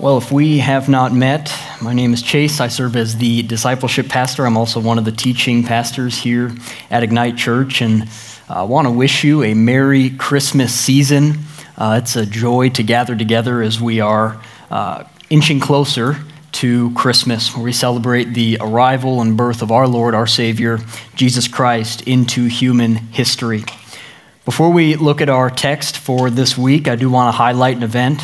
Well, 0.00 0.18
if 0.18 0.32
we 0.32 0.58
have 0.58 0.88
not 0.88 1.12
met, 1.12 1.56
my 1.80 1.94
name 1.94 2.12
is 2.12 2.20
Chase. 2.20 2.60
I 2.60 2.66
serve 2.66 2.96
as 2.96 3.16
the 3.16 3.42
discipleship 3.42 4.08
pastor. 4.08 4.44
I'm 4.44 4.56
also 4.56 4.80
one 4.80 4.98
of 4.98 5.04
the 5.04 5.12
teaching 5.12 5.62
pastors 5.62 6.18
here 6.18 6.50
at 6.90 7.04
Ignite 7.04 7.36
Church, 7.36 7.80
and 7.80 8.08
I 8.48 8.64
want 8.64 8.88
to 8.88 8.90
wish 8.90 9.22
you 9.22 9.44
a 9.44 9.54
Merry 9.54 10.10
Christmas 10.10 10.74
season. 10.74 11.38
Uh, 11.78 12.00
it's 12.02 12.16
a 12.16 12.26
joy 12.26 12.70
to 12.70 12.82
gather 12.82 13.14
together 13.14 13.62
as 13.62 13.80
we 13.80 14.00
are 14.00 14.42
uh, 14.68 15.04
inching 15.30 15.60
closer 15.60 16.16
to 16.52 16.92
Christmas, 16.94 17.54
where 17.54 17.64
we 17.64 17.72
celebrate 17.72 18.34
the 18.34 18.58
arrival 18.60 19.20
and 19.20 19.36
birth 19.36 19.62
of 19.62 19.70
our 19.70 19.86
Lord, 19.86 20.12
our 20.12 20.26
Savior, 20.26 20.80
Jesus 21.14 21.46
Christ, 21.46 22.02
into 22.02 22.46
human 22.46 22.96
history. 22.96 23.64
Before 24.44 24.70
we 24.70 24.96
look 24.96 25.20
at 25.20 25.28
our 25.28 25.50
text 25.50 25.96
for 25.96 26.30
this 26.30 26.58
week, 26.58 26.88
I 26.88 26.96
do 26.96 27.08
want 27.08 27.32
to 27.32 27.36
highlight 27.38 27.76
an 27.76 27.84
event 27.84 28.22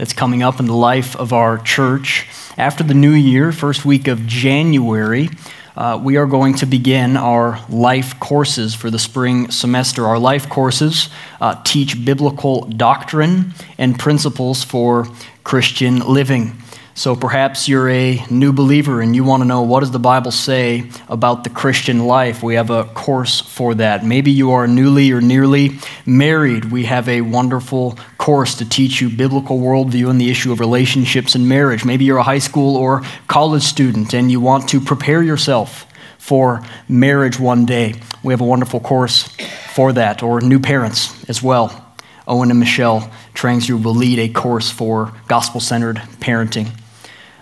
that's 0.00 0.14
coming 0.14 0.42
up 0.42 0.58
in 0.58 0.64
the 0.64 0.74
life 0.74 1.14
of 1.16 1.30
our 1.34 1.58
church. 1.58 2.26
After 2.56 2.82
the 2.82 2.94
new 2.94 3.12
year, 3.12 3.52
first 3.52 3.84
week 3.84 4.08
of 4.08 4.26
January, 4.26 5.28
uh, 5.76 6.00
we 6.02 6.16
are 6.16 6.24
going 6.24 6.54
to 6.54 6.64
begin 6.64 7.18
our 7.18 7.62
life 7.68 8.18
courses 8.18 8.74
for 8.74 8.90
the 8.90 8.98
spring 8.98 9.50
semester. 9.50 10.06
Our 10.06 10.18
life 10.18 10.48
courses 10.48 11.10
uh, 11.38 11.62
teach 11.64 12.02
biblical 12.02 12.62
doctrine 12.62 13.52
and 13.76 13.98
principles 13.98 14.64
for 14.64 15.06
Christian 15.44 15.98
living. 15.98 16.59
So 17.00 17.16
perhaps 17.16 17.66
you're 17.66 17.88
a 17.88 18.22
new 18.28 18.52
believer 18.52 19.00
and 19.00 19.16
you 19.16 19.24
want 19.24 19.42
to 19.42 19.46
know 19.46 19.62
what 19.62 19.80
does 19.80 19.90
the 19.90 19.98
Bible 19.98 20.30
say 20.30 20.90
about 21.08 21.44
the 21.44 21.48
Christian 21.48 22.00
life? 22.06 22.42
We 22.42 22.56
have 22.56 22.68
a 22.68 22.84
course 22.84 23.40
for 23.40 23.74
that. 23.76 24.04
Maybe 24.04 24.30
you 24.30 24.50
are 24.50 24.66
newly 24.66 25.10
or 25.10 25.22
nearly 25.22 25.78
married. 26.04 26.66
We 26.66 26.84
have 26.84 27.08
a 27.08 27.22
wonderful 27.22 27.98
course 28.18 28.54
to 28.56 28.68
teach 28.68 29.00
you 29.00 29.08
biblical 29.08 29.60
worldview 29.60 30.10
and 30.10 30.20
the 30.20 30.28
issue 30.28 30.52
of 30.52 30.60
relationships 30.60 31.34
and 31.34 31.48
marriage. 31.48 31.86
Maybe 31.86 32.04
you're 32.04 32.18
a 32.18 32.22
high 32.22 32.38
school 32.38 32.76
or 32.76 33.00
college 33.28 33.62
student 33.62 34.12
and 34.12 34.30
you 34.30 34.38
want 34.38 34.68
to 34.68 34.78
prepare 34.78 35.22
yourself 35.22 35.86
for 36.18 36.62
marriage 36.86 37.40
one 37.40 37.64
day. 37.64 37.94
We 38.22 38.34
have 38.34 38.42
a 38.42 38.44
wonderful 38.44 38.80
course 38.80 39.26
for 39.72 39.94
that, 39.94 40.22
or 40.22 40.42
new 40.42 40.60
parents 40.60 41.26
as 41.30 41.42
well. 41.42 41.94
Owen 42.28 42.50
and 42.50 42.60
Michelle 42.60 43.10
Trangsrud 43.34 43.82
will 43.82 43.94
lead 43.94 44.18
a 44.18 44.28
course 44.28 44.70
for 44.70 45.14
gospel 45.28 45.60
centered 45.60 45.96
parenting. 46.20 46.76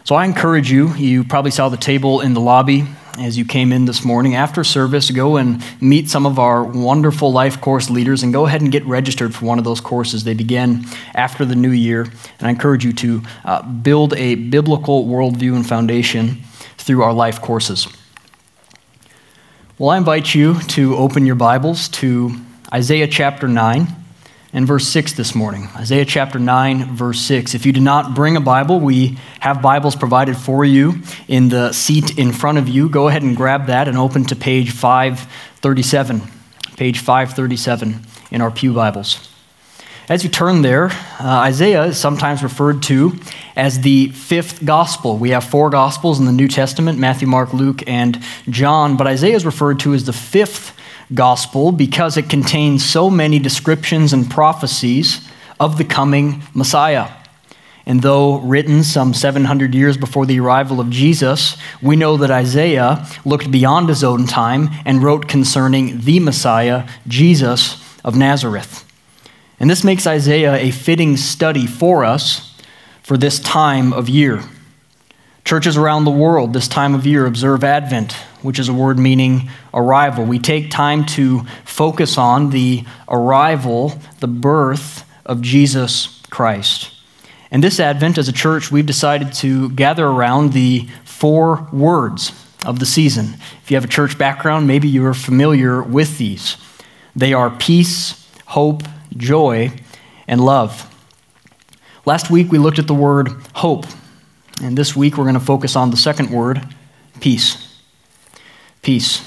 So 0.09 0.15
I 0.15 0.25
encourage 0.25 0.73
you, 0.73 0.95
you 0.95 1.23
probably 1.23 1.51
saw 1.51 1.69
the 1.69 1.77
table 1.77 2.23
in 2.23 2.33
the 2.33 2.41
lobby 2.41 2.87
as 3.19 3.37
you 3.37 3.45
came 3.45 3.73
in 3.73 3.85
this 3.85 4.07
morning. 4.07 4.37
After 4.37 4.65
service, 4.65 5.11
go 5.11 5.37
and 5.37 5.63
meet 5.83 6.09
some 6.09 6.25
of 6.25 6.39
our 6.39 6.65
wonderful 6.65 7.31
life 7.31 7.61
course 7.61 7.91
leaders 7.91 8.23
and 8.23 8.33
go 8.33 8.47
ahead 8.47 8.63
and 8.63 8.73
get 8.73 8.87
registered 8.87 9.35
for 9.35 9.45
one 9.45 9.59
of 9.59 9.67
those 9.67 9.83
courses. 9.83 10.25
They 10.25 10.33
begin 10.33 10.87
after 11.15 11.45
the 11.45 11.55
new 11.55 11.73
year. 11.73 12.05
And 12.39 12.49
I 12.49 12.49
encourage 12.49 12.87
you 12.87 12.95
to 12.95 13.23
uh, 13.45 13.63
build 13.71 14.15
a 14.15 14.37
biblical 14.37 15.05
worldview 15.05 15.55
and 15.55 15.69
foundation 15.69 16.39
through 16.79 17.03
our 17.03 17.13
life 17.13 17.43
courses. 17.43 17.87
Well, 19.77 19.91
I 19.91 19.99
invite 19.99 20.35
you 20.35 20.59
to 20.59 20.97
open 20.97 21.27
your 21.27 21.35
Bibles 21.35 21.87
to 22.01 22.35
Isaiah 22.73 23.09
chapter 23.09 23.47
9 23.47 23.98
and 24.53 24.67
verse 24.67 24.87
6 24.89 25.13
this 25.13 25.35
morning. 25.35 25.69
Isaiah 25.77 26.05
chapter 26.05 26.39
9, 26.39 26.97
verse 26.97 27.21
6. 27.21 27.55
If 27.55 27.67
you 27.67 27.73
do 27.73 27.81
not 27.81 28.15
bring 28.15 28.37
a 28.37 28.41
Bible, 28.41 28.81
we 28.81 29.19
have 29.41 29.61
Bibles 29.61 29.95
provided 29.95 30.37
for 30.37 30.65
you 30.65 31.03
in 31.27 31.49
the 31.49 31.73
seat 31.73 32.19
in 32.19 32.33
front 32.33 32.59
of 32.59 32.69
you. 32.69 32.89
Go 32.89 33.09
ahead 33.09 33.23
and 33.23 33.37
grab 33.37 33.67
that 33.67 33.89
and 33.89 33.99
open 33.99 34.25
to 34.25 34.37
page 34.37 34.71
537. 34.71 36.23
Page 36.77 36.99
537 36.99 38.01
in 38.31 38.41
our 38.41 38.51
Pew 38.51 38.73
Bibles. 38.73 39.29
As 40.09 40.25
you 40.25 40.31
turn 40.31 40.63
there, 40.63 40.87
uh, 41.21 41.43
Isaiah 41.45 41.85
is 41.85 41.99
sometimes 41.99 42.43
referred 42.43 42.83
to 42.85 43.13
as 43.55 43.81
the 43.81 44.09
fifth 44.09 44.65
gospel. 44.65 45.19
We 45.19 45.31
have 45.31 45.45
four 45.45 45.69
gospels 45.69 46.19
in 46.19 46.25
the 46.25 46.33
New 46.33 46.49
Testament 46.49 46.99
Matthew, 46.99 47.29
Mark, 47.29 47.53
Luke, 47.53 47.83
and 47.87 48.19
John, 48.49 48.97
but 48.97 49.07
Isaiah 49.07 49.37
is 49.37 49.45
referred 49.45 49.81
to 49.81 49.93
as 49.93 50.07
the 50.07 50.15
fifth 50.15 50.78
gospel 51.15 51.73
because 51.73 52.17
it 52.17 52.29
contains 52.29 52.85
so 52.85 53.09
many 53.11 53.39
descriptions 53.39 54.13
and 54.13 54.31
prophecies 54.31 55.29
of 55.59 55.79
the 55.79 55.85
coming 55.85 56.43
Messiah. 56.55 57.11
And 57.87 58.03
though 58.03 58.41
written 58.41 58.85
some 58.85 59.15
700 59.15 59.75
years 59.75 59.97
before 59.97 60.27
the 60.27 60.41
arrival 60.41 60.79
of 60.79 60.91
Jesus, 60.91 61.57
we 61.81 61.97
know 61.97 62.19
that 62.19 62.31
Isaiah 62.31 63.07
looked 63.25 63.51
beyond 63.51 63.89
his 63.89 64.05
own 64.05 64.27
time 64.27 64.69
and 64.85 65.03
wrote 65.03 65.27
concerning 65.27 66.01
the 66.03 66.21
Messiah, 66.21 66.87
Jesus 67.07 67.83
of 68.05 68.15
Nazareth. 68.15 68.85
And 69.59 69.71
this 69.71 69.85
makes 69.85 70.07
Isaiah 70.07 70.55
a 70.55 70.71
fitting 70.71 71.17
study 71.17 71.67
for 71.67 72.05
us 72.05 72.55
for 73.03 73.17
this 73.17 73.41
time 73.41 73.95
of 73.95 74.09
year. 74.09 74.43
Churches 75.49 75.79
around 75.79 76.05
the 76.05 76.11
world 76.11 76.53
this 76.53 76.69
time 76.69 76.95
of 76.95 77.07
year 77.07 77.25
observe 77.25 77.65
Advent, 77.65 78.13
which 78.43 78.59
is 78.59 78.69
a 78.69 78.75
word 78.75 78.99
meaning 78.99 79.49
arrival. 79.73 80.27
We 80.27 80.39
take 80.39 80.71
time 80.71 81.07
to 81.17 81.41
focus 81.65 82.19
on 82.19 82.51
the 82.51 82.85
arrival, 83.09 83.99
the 84.21 84.29
birth 84.29 85.09
of 85.25 85.41
Jesus 85.41 86.21
Christ. 86.29 86.91
And 87.51 87.65
this 87.65 87.81
Advent, 87.81 88.19
as 88.19 88.29
a 88.29 88.33
church, 88.33 88.71
we've 88.71 88.85
decided 88.85 89.33
to 89.37 89.71
gather 89.71 90.07
around 90.07 90.53
the 90.53 90.87
four 91.07 91.67
words 91.73 92.31
of 92.67 92.79
the 92.79 92.85
season. 92.85 93.37
If 93.63 93.71
you 93.71 93.79
have 93.79 93.85
a 93.85 93.89
church 93.89 94.19
background, 94.19 94.67
maybe 94.67 94.87
you 94.87 95.07
are 95.07 95.15
familiar 95.15 95.83
with 95.83 96.19
these. 96.19 96.59
They 97.17 97.33
are 97.33 97.49
peace, 97.49 98.29
hope, 98.49 98.83
joy, 99.17 99.73
and 100.27 100.45
love. 100.45 100.95
Last 102.05 102.31
week 102.31 102.53
we 102.53 102.59
looked 102.59 102.79
at 102.79 102.87
the 102.87 102.93
word 102.93 103.31
hope. 103.55 103.87
And 104.63 104.77
this 104.77 104.97
week 104.97 105.17
we're 105.17 105.25
going 105.25 105.35
to 105.35 105.41
focus 105.41 105.77
on 105.77 105.91
the 105.91 105.97
second 105.97 106.31
word 106.31 106.67
peace. 107.21 107.81
Peace. 108.83 109.23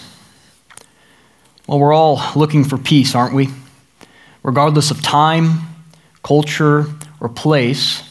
Well, 1.67 1.79
we're 1.79 1.93
all 1.93 2.21
looking 2.35 2.63
for 2.63 2.77
peace, 2.77 3.15
aren't 3.15 3.33
we? 3.33 3.49
Regardless 4.43 4.91
of 4.91 5.01
time, 5.01 5.61
culture, 6.23 6.85
or 7.19 7.29
place, 7.29 8.03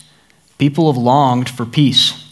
people 0.58 0.91
have 0.92 1.00
longed 1.00 1.48
for 1.48 1.66
peace. 1.66 2.26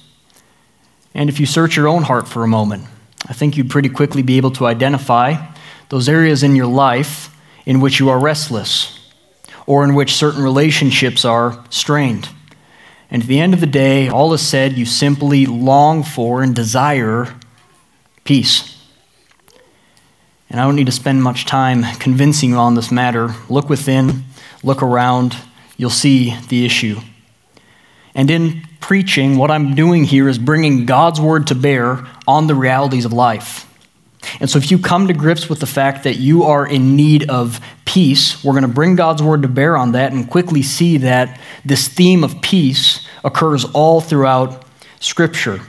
And 1.15 1.29
if 1.29 1.41
you 1.41 1.47
search 1.47 1.77
your 1.77 1.89
own 1.89 2.05
heart 2.05 2.29
for 2.29 2.45
a 2.45 2.49
moment, 2.49 2.85
I 3.27 3.33
think 3.33 3.57
you'd 3.57 3.71
pretty 3.71 3.89
quickly 3.89 4.23
be 4.23 4.37
able 4.37 4.53
to 4.53 4.67
identify 4.67 5.35
those 5.89 6.09
areas 6.09 6.43
in 6.43 6.55
your 6.55 6.67
life 6.67 7.35
in 7.67 7.81
which 7.81 7.99
you 7.99 8.09
are 8.09 8.19
restless 8.19 8.99
or 9.67 9.85
in 9.85 9.95
which 9.95 10.15
certain 10.15 10.43
relationships 10.43 11.25
are 11.25 11.63
strained. 11.71 12.29
And 13.11 13.23
at 13.23 13.29
the 13.29 13.41
end 13.41 13.55
of 13.55 13.61
the 13.61 13.67
day, 13.67 14.09
all 14.09 14.33
is 14.35 14.47
said, 14.47 14.77
you 14.77 14.85
simply 14.85 15.47
long 15.47 16.03
for 16.03 16.43
and 16.43 16.55
desire 16.55 17.35
peace. 18.25 18.77
And 20.51 20.61
I 20.61 20.65
don't 20.65 20.77
need 20.77 20.87
to 20.87 20.93
spend 20.93 21.23
much 21.23 21.47
time 21.47 21.85
convincing 21.99 22.51
you 22.51 22.57
on 22.57 22.75
this 22.75 22.91
matter. 22.91 23.35
Look 23.49 23.69
within, 23.69 24.25
look 24.63 24.83
around, 24.83 25.37
you'll 25.77 25.91
see 25.91 26.35
the 26.49 26.65
issue. 26.65 27.01
And 28.15 28.31
in 28.31 28.63
preaching, 28.81 29.37
what 29.37 29.51
I'm 29.51 29.75
doing 29.75 30.05
here 30.05 30.29
is 30.29 30.39
bringing 30.39 30.87
God's 30.87 31.21
word 31.21 31.47
to 31.49 31.55
bear 31.55 32.07
on 32.27 32.47
the 32.47 32.55
realities 32.55 33.05
of 33.05 33.13
life. 33.13 33.68
And 34.41 34.49
so, 34.49 34.59
if 34.59 34.71
you 34.71 34.79
come 34.79 35.07
to 35.09 35.15
grips 35.15 35.49
with 35.49 35.61
the 35.61 35.67
fact 35.67 36.05
that 36.05 36.17
you 36.17 36.45
are 36.45 36.67
in 36.67 36.97
need 36.97 37.29
of 37.31 37.61
peace, 37.85 38.43
we're 38.45 38.53
going 38.53 38.63
to 38.63 38.69
bring 38.69 38.97
God's 38.97 39.23
word 39.23 39.43
to 39.43 39.49
bear 39.49 39.77
on 39.77 39.93
that 39.93 40.13
and 40.13 40.29
quickly 40.29 40.63
see 40.63 40.99
that 40.99 41.41
this 41.65 41.89
theme 41.89 42.25
of 42.25 42.41
peace 42.43 43.07
occurs 43.25 43.65
all 43.67 44.01
throughout 44.01 44.65
Scripture. 45.01 45.61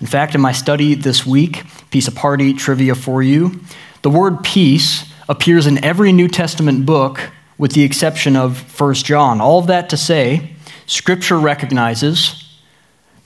In 0.00 0.06
fact, 0.06 0.34
in 0.34 0.40
my 0.40 0.52
study 0.52 0.94
this 0.94 1.26
week, 1.26 1.64
piece 1.90 2.08
of 2.08 2.14
party 2.14 2.54
trivia 2.54 2.94
for 2.94 3.22
you, 3.22 3.60
the 4.02 4.10
word 4.10 4.42
peace 4.44 5.12
appears 5.28 5.66
in 5.66 5.82
every 5.84 6.12
New 6.12 6.28
Testament 6.28 6.86
book 6.86 7.30
with 7.58 7.72
the 7.72 7.82
exception 7.82 8.36
of 8.36 8.80
1 8.80 8.94
John. 8.94 9.40
All 9.40 9.58
of 9.58 9.66
that 9.66 9.88
to 9.90 9.96
say, 9.96 10.52
Scripture 10.86 11.38
recognizes 11.38 12.47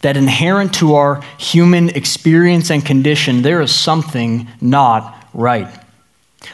that 0.02 0.16
inherent 0.16 0.74
to 0.74 0.94
our 0.94 1.22
human 1.38 1.88
experience 1.90 2.70
and 2.70 2.84
condition, 2.84 3.42
there 3.42 3.60
is 3.60 3.74
something 3.74 4.48
not 4.60 5.26
right. 5.32 5.68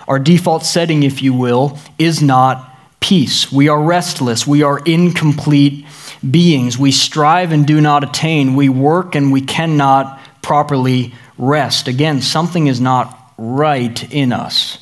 Our 0.06 0.18
default 0.18 0.64
setting, 0.64 1.02
if 1.02 1.22
you 1.22 1.34
will, 1.34 1.78
is 1.98 2.22
not 2.22 2.76
peace. 3.00 3.50
We 3.50 3.68
are 3.68 3.80
restless. 3.80 4.46
We 4.46 4.62
are 4.62 4.78
incomplete 4.80 5.86
beings. 6.28 6.78
We 6.78 6.92
strive 6.92 7.52
and 7.52 7.66
do 7.66 7.80
not 7.80 8.04
attain. 8.04 8.54
We 8.54 8.68
work 8.68 9.14
and 9.14 9.32
we 9.32 9.40
cannot 9.40 10.20
properly 10.42 11.14
rest. 11.36 11.88
Again, 11.88 12.20
something 12.20 12.66
is 12.66 12.80
not 12.80 13.16
right 13.38 14.12
in 14.12 14.32
us. 14.32 14.78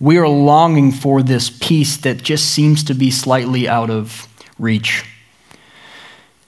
We 0.00 0.16
are 0.18 0.28
longing 0.28 0.92
for 0.92 1.22
this 1.22 1.50
peace 1.50 1.96
that 1.98 2.22
just 2.22 2.46
seems 2.46 2.84
to 2.84 2.94
be 2.94 3.10
slightly 3.10 3.68
out 3.68 3.90
of 3.90 4.28
reach. 4.58 5.04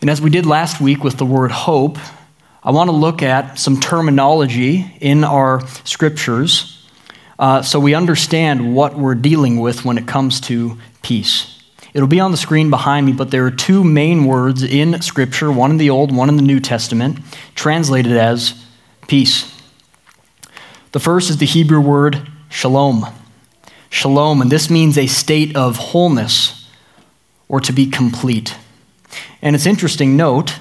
And 0.00 0.08
as 0.08 0.20
we 0.20 0.30
did 0.30 0.46
last 0.46 0.80
week 0.80 1.04
with 1.04 1.18
the 1.18 1.26
word 1.26 1.50
hope, 1.50 1.98
I 2.62 2.70
want 2.70 2.88
to 2.88 2.96
look 2.96 3.22
at 3.22 3.58
some 3.58 3.80
terminology 3.80 4.96
in 5.00 5.24
our 5.24 5.66
scriptures 5.84 6.80
uh, 7.40 7.62
so 7.62 7.80
we 7.80 7.94
understand 7.94 8.74
what 8.74 8.98
we're 8.98 9.14
dealing 9.14 9.58
with 9.60 9.82
when 9.82 9.96
it 9.96 10.06
comes 10.06 10.42
to 10.42 10.76
peace. 11.02 11.58
It'll 11.94 12.06
be 12.06 12.20
on 12.20 12.32
the 12.32 12.36
screen 12.36 12.68
behind 12.68 13.06
me, 13.06 13.12
but 13.12 13.30
there 13.30 13.46
are 13.46 13.50
two 13.50 13.82
main 13.82 14.26
words 14.26 14.62
in 14.62 15.00
Scripture, 15.00 15.50
one 15.50 15.70
in 15.70 15.78
the 15.78 15.88
Old, 15.88 16.14
one 16.14 16.28
in 16.28 16.36
the 16.36 16.42
New 16.42 16.60
Testament, 16.60 17.18
translated 17.54 18.12
as 18.12 18.62
peace. 19.08 19.58
The 20.92 21.00
first 21.00 21.30
is 21.30 21.38
the 21.38 21.46
Hebrew 21.46 21.80
word 21.80 22.28
shalom. 22.50 23.06
Shalom, 23.88 24.42
and 24.42 24.52
this 24.52 24.68
means 24.68 24.98
a 24.98 25.06
state 25.06 25.56
of 25.56 25.78
wholeness 25.78 26.68
or 27.48 27.58
to 27.60 27.72
be 27.72 27.86
complete. 27.86 28.54
And 29.42 29.56
it's 29.56 29.66
interesting, 29.66 30.16
note 30.16 30.58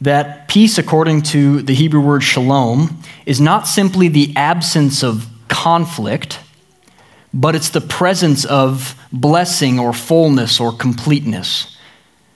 that 0.00 0.48
peace, 0.48 0.78
according 0.78 1.22
to 1.22 1.62
the 1.62 1.74
Hebrew 1.74 2.00
word 2.00 2.22
shalom, 2.22 3.02
is 3.26 3.40
not 3.40 3.66
simply 3.66 4.08
the 4.08 4.32
absence 4.36 5.02
of 5.02 5.26
conflict 5.48 6.38
but 7.32 7.54
it's 7.54 7.70
the 7.70 7.80
presence 7.80 8.44
of 8.44 8.94
blessing 9.12 9.78
or 9.78 9.92
fullness 9.92 10.60
or 10.60 10.72
completeness. 10.72 11.76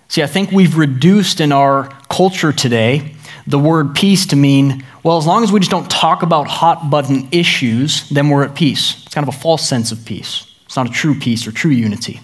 See, 0.08 0.22
I 0.22 0.26
think 0.26 0.50
we've 0.50 0.76
reduced 0.76 1.40
in 1.40 1.52
our 1.52 1.88
culture 2.10 2.52
today 2.52 3.14
the 3.46 3.58
word 3.58 3.94
peace 3.94 4.26
to 4.26 4.36
mean, 4.36 4.84
well, 5.02 5.16
as 5.16 5.26
long 5.26 5.42
as 5.42 5.50
we 5.50 5.58
just 5.58 5.70
don't 5.70 5.90
talk 5.90 6.22
about 6.22 6.46
hot 6.46 6.90
button 6.90 7.28
issues, 7.32 8.08
then 8.10 8.28
we're 8.28 8.44
at 8.44 8.54
peace. 8.54 9.02
It's 9.04 9.14
kind 9.14 9.26
of 9.26 9.34
a 9.34 9.38
false 9.38 9.66
sense 9.66 9.90
of 9.90 10.04
peace. 10.04 10.46
It's 10.66 10.76
not 10.76 10.88
a 10.88 10.92
true 10.92 11.18
peace 11.18 11.46
or 11.46 11.52
true 11.52 11.72
unity. 11.72 12.20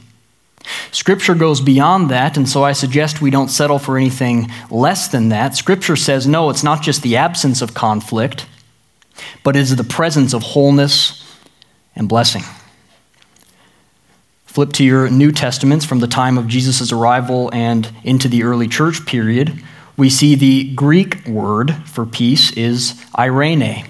Scripture 0.91 1.35
goes 1.35 1.61
beyond 1.61 2.11
that, 2.11 2.37
and 2.37 2.49
so 2.49 2.65
I 2.65 2.73
suggest 2.73 3.21
we 3.21 3.31
don't 3.31 3.49
settle 3.49 3.79
for 3.79 3.97
anything 3.97 4.51
less 4.71 5.09
than 5.09 5.29
that. 5.29 5.55
Scripture 5.55 5.97
says, 5.97 6.27
no, 6.27 6.51
it's 6.51 6.65
not 6.65 6.83
just 6.83 7.03
the 7.03 7.17
absence 7.17 7.61
of 7.63 7.75
conflict, 7.75 8.47
but 9.45 9.57
it 9.57 9.61
is 9.61 9.77
the 9.77 9.85
presence 9.85 10.33
of 10.33 10.43
wholeness 10.43 11.25
and 11.95 12.09
blessing. 12.09 12.43
Flip 14.47 14.73
to 14.73 14.85
your 14.85 15.11
New 15.11 15.31
Testaments 15.31 15.85
from 15.85 16.01
the 16.01 16.07
time 16.07 16.39
of 16.39 16.49
Jesus' 16.49 16.91
arrival 16.91 17.51
and 17.53 17.91
into 18.03 18.29
the 18.29 18.43
early 18.43 18.67
church 18.67 19.07
period. 19.07 19.63
We 19.97 20.09
see 20.09 20.35
the 20.35 20.75
Greek 20.75 21.27
word 21.27 21.75
for 21.87 22.07
peace 22.07 22.53
is 22.53 23.05
irene. 23.17 23.87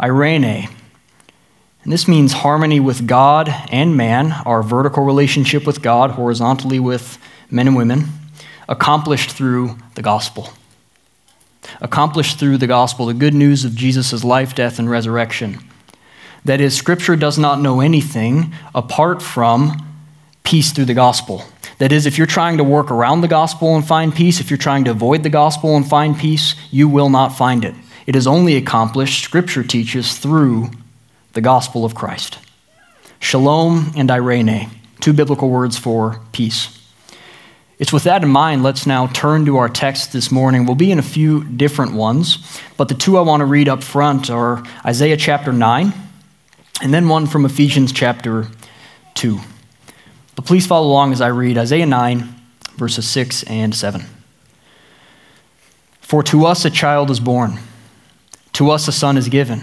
Eirene. 0.00 0.70
And 1.82 1.92
this 1.92 2.06
means 2.06 2.32
harmony 2.32 2.78
with 2.78 3.06
God 3.06 3.48
and 3.70 3.96
man, 3.96 4.32
our 4.44 4.62
vertical 4.62 5.04
relationship 5.04 5.66
with 5.66 5.82
God, 5.82 6.12
horizontally 6.12 6.78
with 6.78 7.18
men 7.50 7.66
and 7.66 7.76
women, 7.76 8.08
accomplished 8.68 9.30
through 9.30 9.78
the 9.94 10.02
gospel. 10.02 10.50
Accomplished 11.80 12.38
through 12.38 12.58
the 12.58 12.66
gospel, 12.66 13.06
the 13.06 13.14
good 13.14 13.34
news 13.34 13.64
of 13.64 13.74
Jesus' 13.74 14.22
life, 14.24 14.54
death, 14.54 14.78
and 14.78 14.90
resurrection. 14.90 15.58
That 16.44 16.60
is, 16.60 16.74
Scripture 16.74 17.16
does 17.16 17.38
not 17.38 17.60
know 17.60 17.80
anything 17.80 18.52
apart 18.74 19.22
from 19.22 19.86
peace 20.42 20.72
through 20.72 20.86
the 20.86 20.94
gospel. 20.94 21.44
That 21.78 21.92
is, 21.92 22.06
if 22.06 22.18
you're 22.18 22.26
trying 22.26 22.58
to 22.58 22.64
work 22.64 22.90
around 22.90 23.20
the 23.20 23.28
gospel 23.28 23.74
and 23.74 23.86
find 23.86 24.14
peace, 24.14 24.40
if 24.40 24.50
you're 24.50 24.58
trying 24.58 24.84
to 24.84 24.90
avoid 24.90 25.22
the 25.22 25.30
gospel 25.30 25.76
and 25.76 25.88
find 25.88 26.18
peace, 26.18 26.54
you 26.70 26.88
will 26.88 27.08
not 27.08 27.36
find 27.36 27.64
it. 27.64 27.74
It 28.06 28.16
is 28.16 28.26
only 28.26 28.56
accomplished, 28.56 29.24
Scripture 29.24 29.64
teaches, 29.64 30.18
through 30.18 30.70
the 31.32 31.40
gospel 31.40 31.84
of 31.84 31.94
Christ. 31.94 32.38
Shalom 33.18 33.92
and 33.96 34.08
Eirene, 34.08 34.70
two 35.00 35.12
biblical 35.12 35.48
words 35.48 35.78
for 35.78 36.20
peace. 36.32 36.76
It's 37.78 37.92
with 37.92 38.04
that 38.04 38.22
in 38.22 38.28
mind, 38.28 38.62
let's 38.62 38.86
now 38.86 39.06
turn 39.06 39.46
to 39.46 39.56
our 39.56 39.68
text 39.68 40.12
this 40.12 40.30
morning. 40.30 40.66
We'll 40.66 40.74
be 40.74 40.92
in 40.92 40.98
a 40.98 41.02
few 41.02 41.44
different 41.44 41.92
ones, 41.92 42.60
but 42.76 42.88
the 42.88 42.94
two 42.94 43.16
I 43.16 43.22
want 43.22 43.40
to 43.40 43.46
read 43.46 43.68
up 43.68 43.82
front 43.82 44.28
are 44.28 44.62
Isaiah 44.84 45.16
chapter 45.16 45.52
9 45.52 45.92
and 46.82 46.94
then 46.94 47.08
one 47.08 47.26
from 47.26 47.44
Ephesians 47.44 47.92
chapter 47.92 48.46
2. 49.14 49.38
But 50.34 50.46
please 50.46 50.66
follow 50.66 50.86
along 50.86 51.12
as 51.12 51.20
I 51.20 51.28
read 51.28 51.58
Isaiah 51.58 51.86
9, 51.86 52.34
verses 52.76 53.06
6 53.08 53.42
and 53.44 53.74
7. 53.74 54.04
For 56.00 56.22
to 56.24 56.46
us 56.46 56.64
a 56.64 56.70
child 56.70 57.10
is 57.10 57.20
born, 57.20 57.58
to 58.54 58.70
us 58.70 58.88
a 58.88 58.92
son 58.92 59.16
is 59.16 59.28
given, 59.28 59.62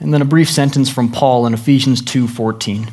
And 0.00 0.14
then 0.14 0.22
a 0.22 0.26
brief 0.26 0.50
sentence 0.50 0.88
from 0.88 1.10
Paul 1.10 1.46
in 1.46 1.54
Ephesians 1.54 2.02
2:14. 2.02 2.90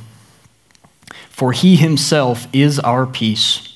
For 1.30 1.52
he 1.52 1.76
himself 1.76 2.48
is 2.54 2.80
our 2.80 3.06
peace, 3.06 3.74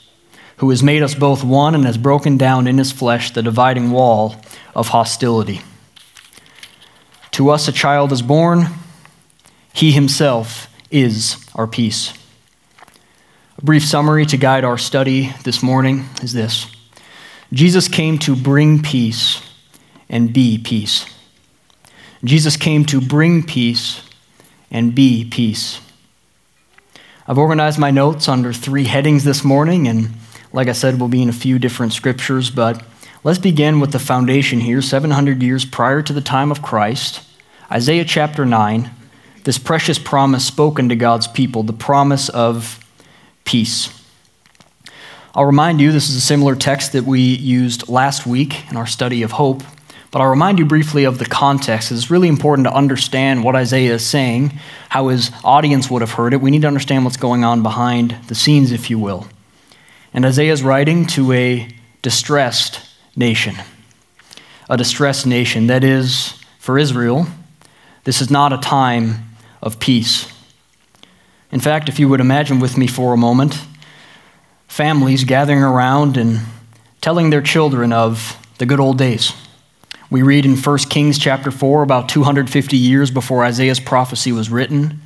who 0.57 0.69
has 0.69 0.81
made 0.81 1.03
us 1.03 1.13
both 1.13 1.43
one 1.43 1.75
and 1.75 1.85
has 1.85 1.97
broken 1.97 2.37
down 2.37 2.67
in 2.67 2.77
his 2.77 2.91
flesh 2.91 3.31
the 3.31 3.43
dividing 3.43 3.91
wall 3.91 4.41
of 4.75 4.89
hostility. 4.89 5.61
To 7.31 7.49
us 7.49 7.67
a 7.67 7.71
child 7.71 8.11
is 8.11 8.21
born, 8.21 8.67
he 9.73 9.91
himself 9.91 10.67
is 10.89 11.37
our 11.55 11.67
peace. 11.67 12.13
A 13.57 13.65
brief 13.65 13.85
summary 13.85 14.25
to 14.25 14.37
guide 14.37 14.63
our 14.63 14.77
study 14.77 15.33
this 15.43 15.61
morning 15.61 16.05
is 16.23 16.33
this 16.33 16.67
Jesus 17.51 17.87
came 17.87 18.17
to 18.19 18.35
bring 18.35 18.81
peace 18.81 19.41
and 20.09 20.33
be 20.33 20.57
peace. 20.57 21.05
Jesus 22.23 22.57
came 22.57 22.85
to 22.85 22.99
bring 22.99 23.43
peace 23.43 24.01
and 24.69 24.93
be 24.93 25.25
peace. 25.25 25.79
I've 27.27 27.37
organized 27.37 27.79
my 27.79 27.91
notes 27.91 28.27
under 28.27 28.51
three 28.51 28.85
headings 28.85 29.23
this 29.23 29.43
morning, 29.43 29.87
and 29.87 30.09
like 30.51 30.67
I 30.67 30.73
said, 30.73 30.99
we'll 30.99 31.09
be 31.09 31.21
in 31.21 31.29
a 31.29 31.33
few 31.33 31.59
different 31.59 31.93
scriptures, 31.93 32.49
but 32.49 32.83
let's 33.23 33.39
begin 33.39 33.79
with 33.79 33.91
the 33.91 33.99
foundation 33.99 34.59
here, 34.59 34.81
700 34.81 35.41
years 35.41 35.63
prior 35.63 36.01
to 36.01 36.11
the 36.11 36.21
time 36.21 36.51
of 36.51 36.61
Christ. 36.61 37.21
Isaiah 37.71 38.03
chapter 38.03 38.45
9, 38.45 38.89
this 39.43 39.57
precious 39.57 39.99
promise 39.99 40.45
spoken 40.45 40.89
to 40.89 40.95
God's 40.95 41.27
people, 41.27 41.63
the 41.63 41.71
promise 41.71 42.27
of 42.29 42.83
peace. 43.45 43.95
I'll 45.35 45.45
remind 45.45 45.79
you, 45.79 45.91
this 45.91 46.09
is 46.09 46.15
a 46.15 46.21
similar 46.21 46.55
text 46.55 46.93
that 46.93 47.05
we 47.05 47.21
used 47.21 47.87
last 47.87 48.25
week 48.25 48.69
in 48.69 48.75
our 48.75 48.87
study 48.87 49.21
of 49.21 49.31
hope, 49.33 49.63
but 50.11 50.21
I'll 50.21 50.29
remind 50.29 50.57
you 50.57 50.65
briefly 50.65 51.03
of 51.03 51.19
the 51.19 51.25
context. 51.25 51.91
It's 51.91 52.09
really 52.09 52.27
important 52.27 52.67
to 52.67 52.73
understand 52.73 53.43
what 53.43 53.55
Isaiah 53.55 53.93
is 53.93 54.05
saying, 54.05 54.59
how 54.89 55.09
his 55.09 55.31
audience 55.43 55.89
would 55.89 56.01
have 56.01 56.13
heard 56.13 56.33
it. 56.33 56.41
We 56.41 56.51
need 56.51 56.63
to 56.63 56.67
understand 56.67 57.05
what's 57.05 57.17
going 57.17 57.43
on 57.43 57.61
behind 57.61 58.17
the 58.27 58.35
scenes, 58.35 58.71
if 58.71 58.89
you 58.89 58.97
will. 58.97 59.27
And 60.13 60.25
Isaiah 60.25 60.51
is 60.51 60.63
writing 60.63 61.05
to 61.07 61.31
a 61.33 61.69
distressed 62.01 62.81
nation, 63.15 63.55
a 64.69 64.77
distressed 64.77 65.27
nation. 65.27 65.67
That 65.67 65.83
is, 65.83 66.33
for 66.57 66.79
Israel, 66.79 67.27
this 68.05 68.21
is 68.21 68.31
not 68.31 68.51
a 68.51 68.57
time 68.57 69.29
of 69.61 69.79
peace. 69.79 70.31
In 71.51 71.59
fact, 71.59 71.89
if 71.89 71.99
you 71.99 72.09
would 72.09 72.21
imagine 72.21 72.59
with 72.59 72.77
me 72.77 72.87
for 72.87 73.13
a 73.13 73.17
moment, 73.17 73.61
families 74.67 75.23
gathering 75.23 75.61
around 75.61 76.17
and 76.17 76.39
telling 77.01 77.29
their 77.29 77.41
children 77.41 77.93
of 77.93 78.37
the 78.57 78.65
good 78.65 78.79
old 78.79 78.97
days. 78.97 79.33
We 80.09 80.23
read 80.23 80.45
in 80.45 80.57
1 80.57 80.77
Kings 80.89 81.19
chapter 81.19 81.51
4, 81.51 81.83
about 81.83 82.09
250 82.09 82.77
years 82.77 83.11
before 83.11 83.43
Isaiah's 83.43 83.79
prophecy 83.79 84.31
was 84.31 84.49
written, 84.49 85.01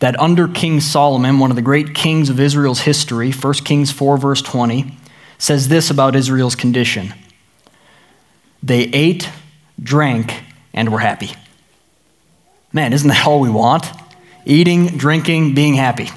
that 0.00 0.18
under 0.20 0.46
King 0.46 0.80
Solomon, 0.80 1.38
one 1.38 1.50
of 1.50 1.56
the 1.56 1.62
great 1.62 1.94
kings 1.94 2.28
of 2.28 2.38
Israel's 2.38 2.80
history, 2.80 3.32
1 3.32 3.52
Kings 3.54 3.90
4, 3.90 4.18
verse 4.18 4.42
20, 4.42 4.94
says 5.38 5.68
this 5.68 5.90
about 5.90 6.14
Israel's 6.14 6.54
condition 6.54 7.14
They 8.62 8.84
ate, 8.84 9.30
drank, 9.82 10.42
and 10.74 10.92
were 10.92 10.98
happy. 10.98 11.30
Man, 12.72 12.92
isn't 12.92 13.08
that 13.08 13.26
all 13.26 13.40
we 13.40 13.48
want? 13.48 13.86
Eating, 14.44 14.98
drinking, 14.98 15.54
being 15.54 15.74
happy. 15.74 16.10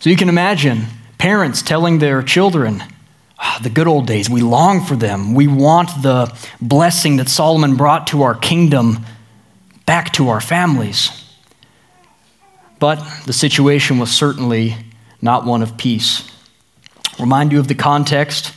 So 0.00 0.08
you 0.08 0.16
can 0.16 0.30
imagine 0.30 0.86
parents 1.18 1.60
telling 1.60 1.98
their 1.98 2.22
children, 2.22 2.82
oh, 3.42 3.58
the 3.62 3.70
good 3.70 3.86
old 3.86 4.06
days, 4.06 4.28
we 4.28 4.42
long 4.42 4.84
for 4.84 4.96
them. 4.96 5.34
We 5.34 5.46
want 5.46 5.88
the 6.02 6.34
blessing 6.60 7.16
that 7.16 7.28
Solomon 7.28 7.76
brought 7.76 8.08
to 8.08 8.22
our 8.22 8.34
kingdom 8.34 9.04
back 9.86 10.12
to 10.14 10.28
our 10.28 10.40
families. 10.40 11.10
But 12.78 12.96
the 13.26 13.32
situation 13.32 13.98
was 13.98 14.10
certainly 14.10 14.76
not 15.20 15.44
one 15.44 15.62
of 15.62 15.76
peace. 15.76 16.30
Remind 17.18 17.52
you 17.52 17.60
of 17.60 17.68
the 17.68 17.74
context. 17.74 18.54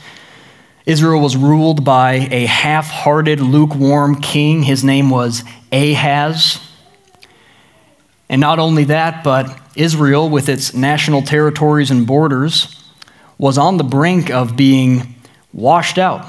Israel 0.85 1.21
was 1.21 1.35
ruled 1.35 1.83
by 1.83 2.13
a 2.31 2.45
half 2.45 2.89
hearted, 2.89 3.39
lukewarm 3.41 4.21
king. 4.21 4.63
His 4.63 4.83
name 4.83 5.09
was 5.09 5.43
Ahaz. 5.71 6.59
And 8.29 8.39
not 8.39 8.59
only 8.59 8.85
that, 8.85 9.23
but 9.23 9.59
Israel, 9.75 10.29
with 10.29 10.49
its 10.49 10.73
national 10.73 11.21
territories 11.21 11.91
and 11.91 12.07
borders, 12.07 12.82
was 13.37 13.57
on 13.57 13.77
the 13.77 13.83
brink 13.83 14.29
of 14.29 14.55
being 14.55 15.15
washed 15.51 15.97
out, 15.97 16.27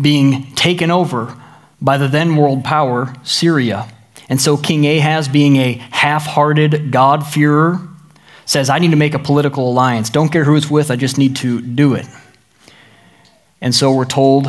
being 0.00 0.54
taken 0.54 0.90
over 0.90 1.36
by 1.80 1.98
the 1.98 2.08
then 2.08 2.36
world 2.36 2.64
power, 2.64 3.14
Syria. 3.22 3.88
And 4.28 4.40
so 4.40 4.56
King 4.56 4.86
Ahaz, 4.86 5.28
being 5.28 5.56
a 5.56 5.72
half 5.72 6.24
hearted 6.24 6.90
God-fearer, 6.90 7.80
says, 8.46 8.70
I 8.70 8.78
need 8.78 8.90
to 8.90 8.96
make 8.96 9.14
a 9.14 9.18
political 9.18 9.68
alliance. 9.68 10.10
Don't 10.10 10.30
care 10.30 10.44
who 10.44 10.56
it's 10.56 10.70
with, 10.70 10.90
I 10.90 10.96
just 10.96 11.18
need 11.18 11.36
to 11.36 11.60
do 11.60 11.94
it. 11.94 12.06
And 13.60 13.74
so 13.74 13.92
we're 13.92 14.04
told 14.04 14.48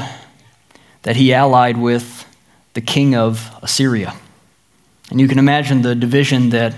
that 1.04 1.16
he 1.16 1.34
allied 1.34 1.78
with 1.78 2.26
the 2.74 2.82
king 2.82 3.16
of 3.16 3.50
Assyria. 3.62 4.14
And 5.10 5.22
you 5.22 5.28
can 5.28 5.40
imagine 5.40 5.82
the 5.82 5.96
division 5.96 6.50
that 6.50 6.74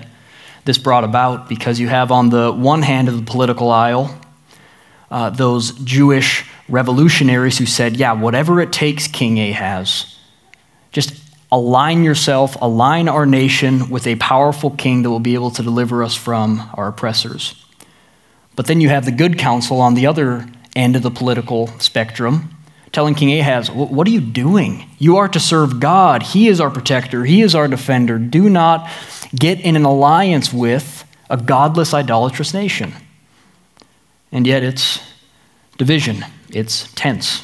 this 0.65 0.77
brought 0.77 1.03
about 1.03 1.48
because 1.48 1.79
you 1.79 1.88
have 1.88 2.12
on 2.12 2.29
the 2.29 2.51
one 2.51 2.82
hand 2.82 3.08
of 3.08 3.15
the 3.15 3.24
political 3.24 3.72
aisle 3.72 4.15
uh, 5.09 5.29
those 5.29 5.71
Jewish 5.71 6.45
revolutionaries 6.69 7.57
who 7.57 7.65
said, 7.65 7.97
Yeah, 7.97 8.13
whatever 8.13 8.59
it 8.61 8.73
takes, 8.73 9.07
King 9.07 9.39
Ahaz, 9.39 10.17
just 10.91 11.13
align 11.51 12.03
yourself, 12.03 12.57
align 12.61 13.07
our 13.07 13.25
nation 13.25 13.89
with 13.89 14.05
a 14.05 14.15
powerful 14.15 14.71
king 14.71 15.03
that 15.03 15.09
will 15.09 15.19
be 15.19 15.33
able 15.33 15.51
to 15.51 15.63
deliver 15.63 16.03
us 16.03 16.15
from 16.15 16.69
our 16.73 16.87
oppressors. 16.87 17.63
But 18.55 18.65
then 18.65 18.81
you 18.81 18.89
have 18.89 19.05
the 19.05 19.11
good 19.11 19.37
counsel 19.37 19.79
on 19.79 19.93
the 19.93 20.07
other 20.07 20.47
end 20.75 20.95
of 20.95 21.03
the 21.03 21.11
political 21.11 21.67
spectrum 21.79 22.49
telling 22.91 23.15
King 23.15 23.39
Ahaz, 23.39 23.69
What 23.69 24.07
are 24.07 24.11
you 24.11 24.21
doing? 24.21 24.89
You 24.97 25.17
are 25.17 25.27
to 25.29 25.39
serve 25.39 25.79
God. 25.79 26.23
He 26.23 26.47
is 26.47 26.59
our 26.59 26.69
protector, 26.69 27.23
He 27.23 27.41
is 27.41 27.55
our 27.55 27.67
defender. 27.67 28.17
Do 28.17 28.49
not 28.49 28.89
get 29.35 29.61
in 29.61 29.75
an 29.75 29.85
alliance 29.85 30.51
with 30.51 31.05
a 31.29 31.37
godless, 31.37 31.93
idolatrous 31.93 32.53
nation. 32.53 32.93
And 34.31 34.46
yet 34.46 34.63
it's 34.63 35.00
division, 35.77 36.25
it's 36.50 36.91
tense. 36.93 37.43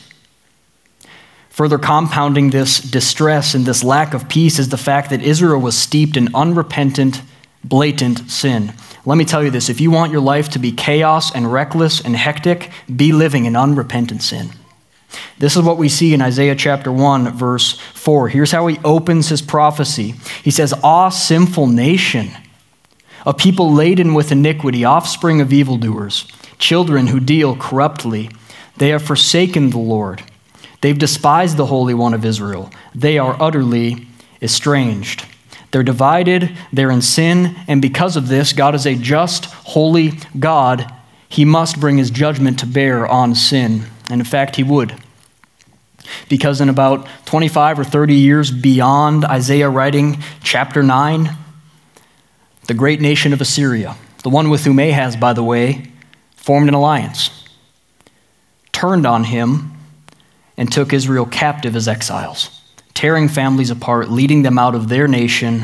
Further 1.50 1.78
compounding 1.78 2.50
this 2.50 2.80
distress 2.80 3.54
and 3.54 3.66
this 3.66 3.84
lack 3.84 4.16
of 4.16 4.28
peace 4.28 4.58
is 4.58 4.70
the 4.70 4.78
fact 4.78 5.12
that 5.12 5.22
Israel 5.22 5.62
was 5.62 5.78
steeped 5.78 6.18
in 6.18 6.34
unrepentant, 6.34 7.22
blatant 7.64 8.30
sin. 8.32 8.74
Let 9.06 9.18
me 9.18 9.26
tell 9.26 9.44
you 9.44 9.52
this 9.52 9.70
if 9.70 9.80
you 9.80 9.92
want 9.92 10.12
your 10.12 10.22
life 10.22 10.50
to 10.52 10.60
be 10.60 10.72
chaos 10.72 11.34
and 11.34 11.52
reckless 11.52 12.02
and 12.02 12.16
hectic, 12.16 12.72
be 12.94 13.12
living 13.12 13.46
in 13.46 13.56
unrepentant 13.56 14.24
sin. 14.24 14.50
This 15.38 15.56
is 15.56 15.62
what 15.62 15.78
we 15.78 15.90
see 15.90 16.14
in 16.14 16.22
Isaiah 16.22 16.56
chapter 16.56 16.92
1, 16.92 17.32
verse 17.38 17.74
4. 17.94 18.30
Here's 18.30 18.52
how 18.52 18.66
he 18.68 18.80
opens 18.84 19.30
his 19.30 19.42
prophecy. 19.42 20.16
He 20.44 20.52
says, 20.52 20.74
Ah, 20.84 21.10
sinful 21.10 21.68
nation, 21.68 22.32
a 23.26 23.34
people 23.34 23.72
laden 23.72 24.14
with 24.14 24.32
iniquity, 24.32 24.84
offspring 24.86 25.42
of 25.42 25.54
evildoers, 25.54 26.28
children 26.64 27.08
who 27.08 27.20
deal 27.20 27.56
corruptly, 27.58 28.30
they 28.78 28.90
have 28.90 29.04
forsaken 29.04 29.70
the 29.70 29.78
Lord. 29.78 30.24
They've 30.82 30.98
despised 30.98 31.58
the 31.58 31.66
Holy 31.66 31.94
One 31.94 32.14
of 32.14 32.26
Israel. 32.26 32.72
They 32.96 33.18
are 33.18 33.36
utterly 33.42 34.08
estranged. 34.42 35.26
They're 35.72 35.84
divided, 35.84 36.56
they're 36.72 36.92
in 36.92 37.02
sin, 37.02 37.56
and 37.68 37.82
because 37.82 38.16
of 38.16 38.28
this, 38.28 38.54
God 38.54 38.76
is 38.76 38.86
a 38.86 38.96
just, 38.96 39.46
holy 39.46 40.14
God. 40.40 40.92
He 41.28 41.46
must 41.46 41.80
bring 41.80 41.98
his 41.98 42.12
judgment 42.12 42.60
to 42.60 42.66
bear 42.66 43.08
on 43.08 43.36
sin. 43.36 43.86
And 44.10 44.22
in 44.22 44.26
fact, 44.26 44.56
he 44.56 44.64
would. 44.64 44.96
Because 46.30 46.62
in 46.62 46.70
about 46.70 47.08
25 47.26 47.80
or 47.80 47.84
30 47.84 48.14
years 48.14 48.52
beyond 48.52 49.26
Isaiah 49.26 49.70
writing 49.70 50.22
chapter 50.44 50.84
9, 50.84 51.36
the 52.68 52.74
great 52.74 53.02
nation 53.02 53.34
of 53.34 53.42
Assyria, 53.42 53.96
the 54.22 54.30
one 54.30 54.50
with 54.50 54.64
whom 54.64 54.80
Ahaz, 54.80 55.16
by 55.16 55.34
the 55.34 55.44
way, 55.44 55.93
formed 56.44 56.68
an 56.68 56.74
alliance, 56.74 57.30
turned 58.74 59.06
on 59.06 59.24
him 59.24 59.72
and 60.58 60.70
took 60.70 60.92
Israel 60.92 61.26
captive 61.26 61.74
as 61.74 61.88
exiles, 61.88 62.62
tearing 62.94 63.30
families 63.30 63.70
apart, 63.70 64.12
leading 64.12 64.44
them 64.44 64.60
out 64.60 64.76
of 64.76 64.90
their 64.90 65.08
nation 65.08 65.64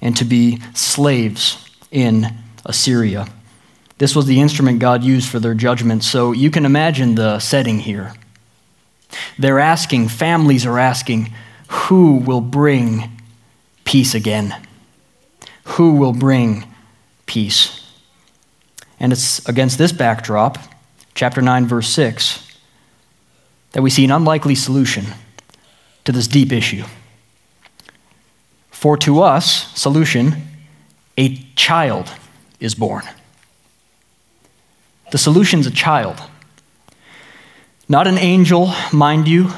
and 0.00 0.16
to 0.16 0.24
be 0.24 0.60
slaves 0.74 1.64
in 1.92 2.26
Assyria. 2.66 3.28
This 3.98 4.16
was 4.16 4.26
the 4.26 4.40
instrument 4.40 4.80
God 4.80 5.04
used 5.04 5.28
for 5.28 5.38
their 5.38 5.54
judgment. 5.54 6.02
So 6.02 6.32
you 6.32 6.50
can 6.50 6.66
imagine 6.66 7.14
the 7.14 7.38
setting 7.38 7.78
here. 7.78 8.12
They're 9.38 9.60
asking, 9.60 10.08
families 10.08 10.66
are 10.66 10.80
asking, 10.80 11.32
who 11.68 12.16
will 12.16 12.40
bring 12.40 13.08
peace 13.84 14.16
again? 14.16 14.54
Who 15.64 15.94
will 15.94 16.12
bring 16.12 16.64
peace? 17.26 17.77
And 19.00 19.12
it's 19.12 19.46
against 19.48 19.78
this 19.78 19.92
backdrop, 19.92 20.58
chapter 21.14 21.40
9, 21.40 21.66
verse 21.66 21.88
6, 21.88 22.56
that 23.72 23.82
we 23.82 23.90
see 23.90 24.04
an 24.04 24.10
unlikely 24.10 24.54
solution 24.54 25.06
to 26.04 26.12
this 26.12 26.26
deep 26.26 26.52
issue. 26.52 26.84
For 28.70 28.96
to 28.98 29.22
us, 29.22 29.76
solution, 29.78 30.42
a 31.16 31.36
child 31.54 32.10
is 32.60 32.74
born. 32.74 33.04
The 35.10 35.18
solution's 35.18 35.66
a 35.66 35.70
child. 35.70 36.20
Not 37.88 38.06
an 38.06 38.18
angel, 38.18 38.72
mind 38.92 39.26
you, 39.26 39.50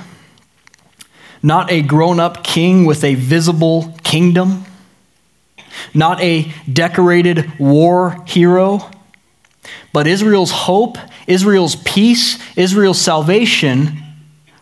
not 1.43 1.71
a 1.71 1.83
grown 1.83 2.21
up 2.21 2.45
king 2.45 2.85
with 2.85 3.03
a 3.03 3.15
visible 3.15 3.95
kingdom, 4.03 4.65
not 5.95 6.21
a 6.21 6.53
decorated 6.73 7.59
war 7.59 8.23
hero, 8.27 8.91
but 9.93 10.07
Israel's 10.07 10.51
hope 10.51 10.97
Israel's 11.31 11.77
peace, 11.77 12.39
Israel's 12.57 13.01
salvation, 13.01 14.03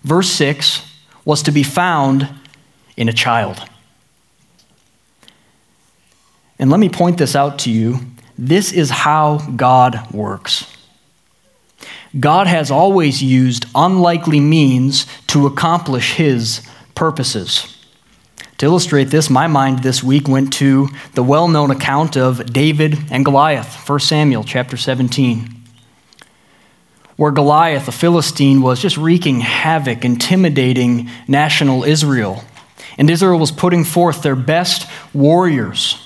verse 0.05 0.31
6, 0.33 0.83
was 1.25 1.43
to 1.45 1.51
be 1.51 1.63
found 1.63 2.29
in 2.95 3.09
a 3.09 3.13
child. 3.13 3.67
And 6.59 6.71
let 6.71 6.79
me 6.79 6.91
point 6.91 7.17
this 7.17 7.35
out 7.35 7.59
to 7.61 7.71
you. 7.71 8.01
This 8.37 8.71
is 8.71 8.91
how 8.91 9.39
God 9.57 10.13
works. 10.13 10.71
God 12.21 12.47
has 12.47 12.71
always 12.71 13.23
used 13.23 13.65
unlikely 13.75 14.41
means 14.41 15.07
to 15.29 15.47
accomplish 15.47 16.15
his 16.15 16.61
purposes. 16.95 17.78
To 18.59 18.67
illustrate 18.67 19.05
this, 19.05 19.31
my 19.31 19.47
mind 19.47 19.85
this 19.85 20.03
week 20.03 20.27
went 20.27 20.53
to 20.55 20.89
the 21.15 21.23
well 21.23 21.49
known 21.49 21.71
account 21.71 22.17
of 22.17 22.53
David 22.53 22.99
and 23.11 23.25
Goliath, 23.25 23.89
1 23.89 24.01
Samuel 24.01 24.45
chapter 24.45 24.77
17 24.77 25.55
where 27.19 27.33
Goliath, 27.33 27.89
a 27.89 27.93
Philistine, 27.93 28.63
was 28.63 28.81
just 28.81 28.97
wreaking 28.97 29.41
havoc, 29.41 30.05
intimidating 30.05 31.11
national 31.27 31.83
Israel. 31.83 32.45
And 32.97 33.11
Israel 33.11 33.41
was 33.41 33.51
putting 33.51 33.83
forth 33.83 34.23
their 34.23 34.37
best 34.37 34.89
warriors, 35.13 36.01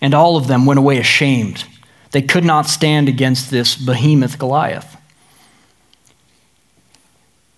and 0.00 0.14
all 0.14 0.38
of 0.38 0.46
them 0.46 0.64
went 0.64 0.78
away 0.78 0.96
ashamed. 0.96 1.66
They 2.12 2.22
could 2.22 2.44
not 2.44 2.68
stand 2.68 3.06
against 3.06 3.50
this 3.50 3.76
behemoth 3.76 4.38
Goliath. 4.38 4.96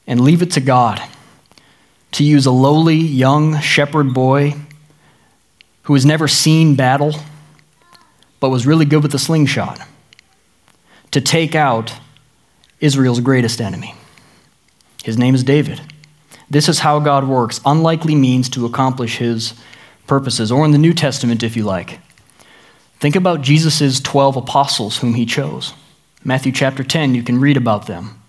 And 0.09 0.21
leave 0.21 0.43
it 0.43 0.51
to 0.53 0.61
God 0.61 1.01
to 2.13 2.25
use 2.25 2.47
a 2.47 2.51
lowly 2.51 2.97
young 2.97 3.61
shepherd 3.61 4.13
boy 4.13 4.55
who 5.83 5.95
has 5.95 6.05
never 6.05 6.29
seen 6.29 6.75
battle 6.75 7.15
but 8.41 8.51
was 8.51 8.67
really 8.67 8.85
good 8.85 9.03
with 9.03 9.13
the 9.13 9.19
slingshot 9.19 9.81
to 11.11 11.21
take 11.21 11.55
out 11.55 11.93
Israel's 12.81 13.21
greatest 13.21 13.61
enemy. 13.61 13.95
His 15.05 15.19
name 15.19 15.35
is 15.35 15.45
David. 15.45 15.81
This 16.49 16.69
is 16.69 16.81
how 16.81 16.99
God 16.99 17.29
works 17.29 17.61
unlikely 17.65 18.15
means 18.15 18.49
to 18.51 18.67
accomplish 18.67 19.19
his 19.19 19.55
purposes, 20.07 20.51
or 20.51 20.65
in 20.65 20.73
the 20.73 20.79
New 20.79 20.93
Testament, 20.93 21.43
if 21.43 21.57
you 21.57 21.63
like. 21.63 22.01
Think 22.99 23.15
about 23.15 23.43
Jesus' 23.43 24.01
12 24.01 24.37
apostles 24.37 24.99
whom 24.99 25.15
he 25.15 25.25
chose. 25.25 25.73
Matthew 26.25 26.53
chapter 26.53 26.83
10, 26.83 27.15
you 27.15 27.23
can 27.23 27.41
read 27.41 27.57
about 27.57 27.87
them. 27.87 28.20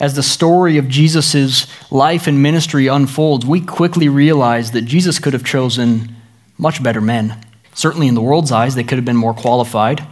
As 0.00 0.14
the 0.14 0.22
story 0.22 0.78
of 0.78 0.88
Jesus' 0.88 1.66
life 1.90 2.26
and 2.26 2.42
ministry 2.42 2.86
unfolds, 2.86 3.46
we 3.46 3.60
quickly 3.60 4.08
realize 4.08 4.72
that 4.72 4.82
Jesus 4.82 5.18
could 5.18 5.32
have 5.32 5.44
chosen 5.44 6.14
much 6.58 6.82
better 6.82 7.00
men. 7.00 7.44
Certainly, 7.74 8.08
in 8.08 8.14
the 8.14 8.22
world's 8.22 8.52
eyes, 8.52 8.74
they 8.74 8.84
could 8.84 8.98
have 8.98 9.04
been 9.04 9.16
more 9.16 9.34
qualified. 9.34 10.06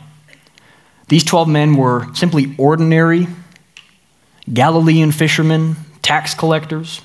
These 1.09 1.25
12 1.25 1.49
men 1.49 1.77
were 1.77 2.13
simply 2.15 2.55
ordinary 2.59 3.27
Galilean 4.53 5.11
fishermen, 5.11 5.77
tax 6.03 6.35
collectors. 6.35 7.01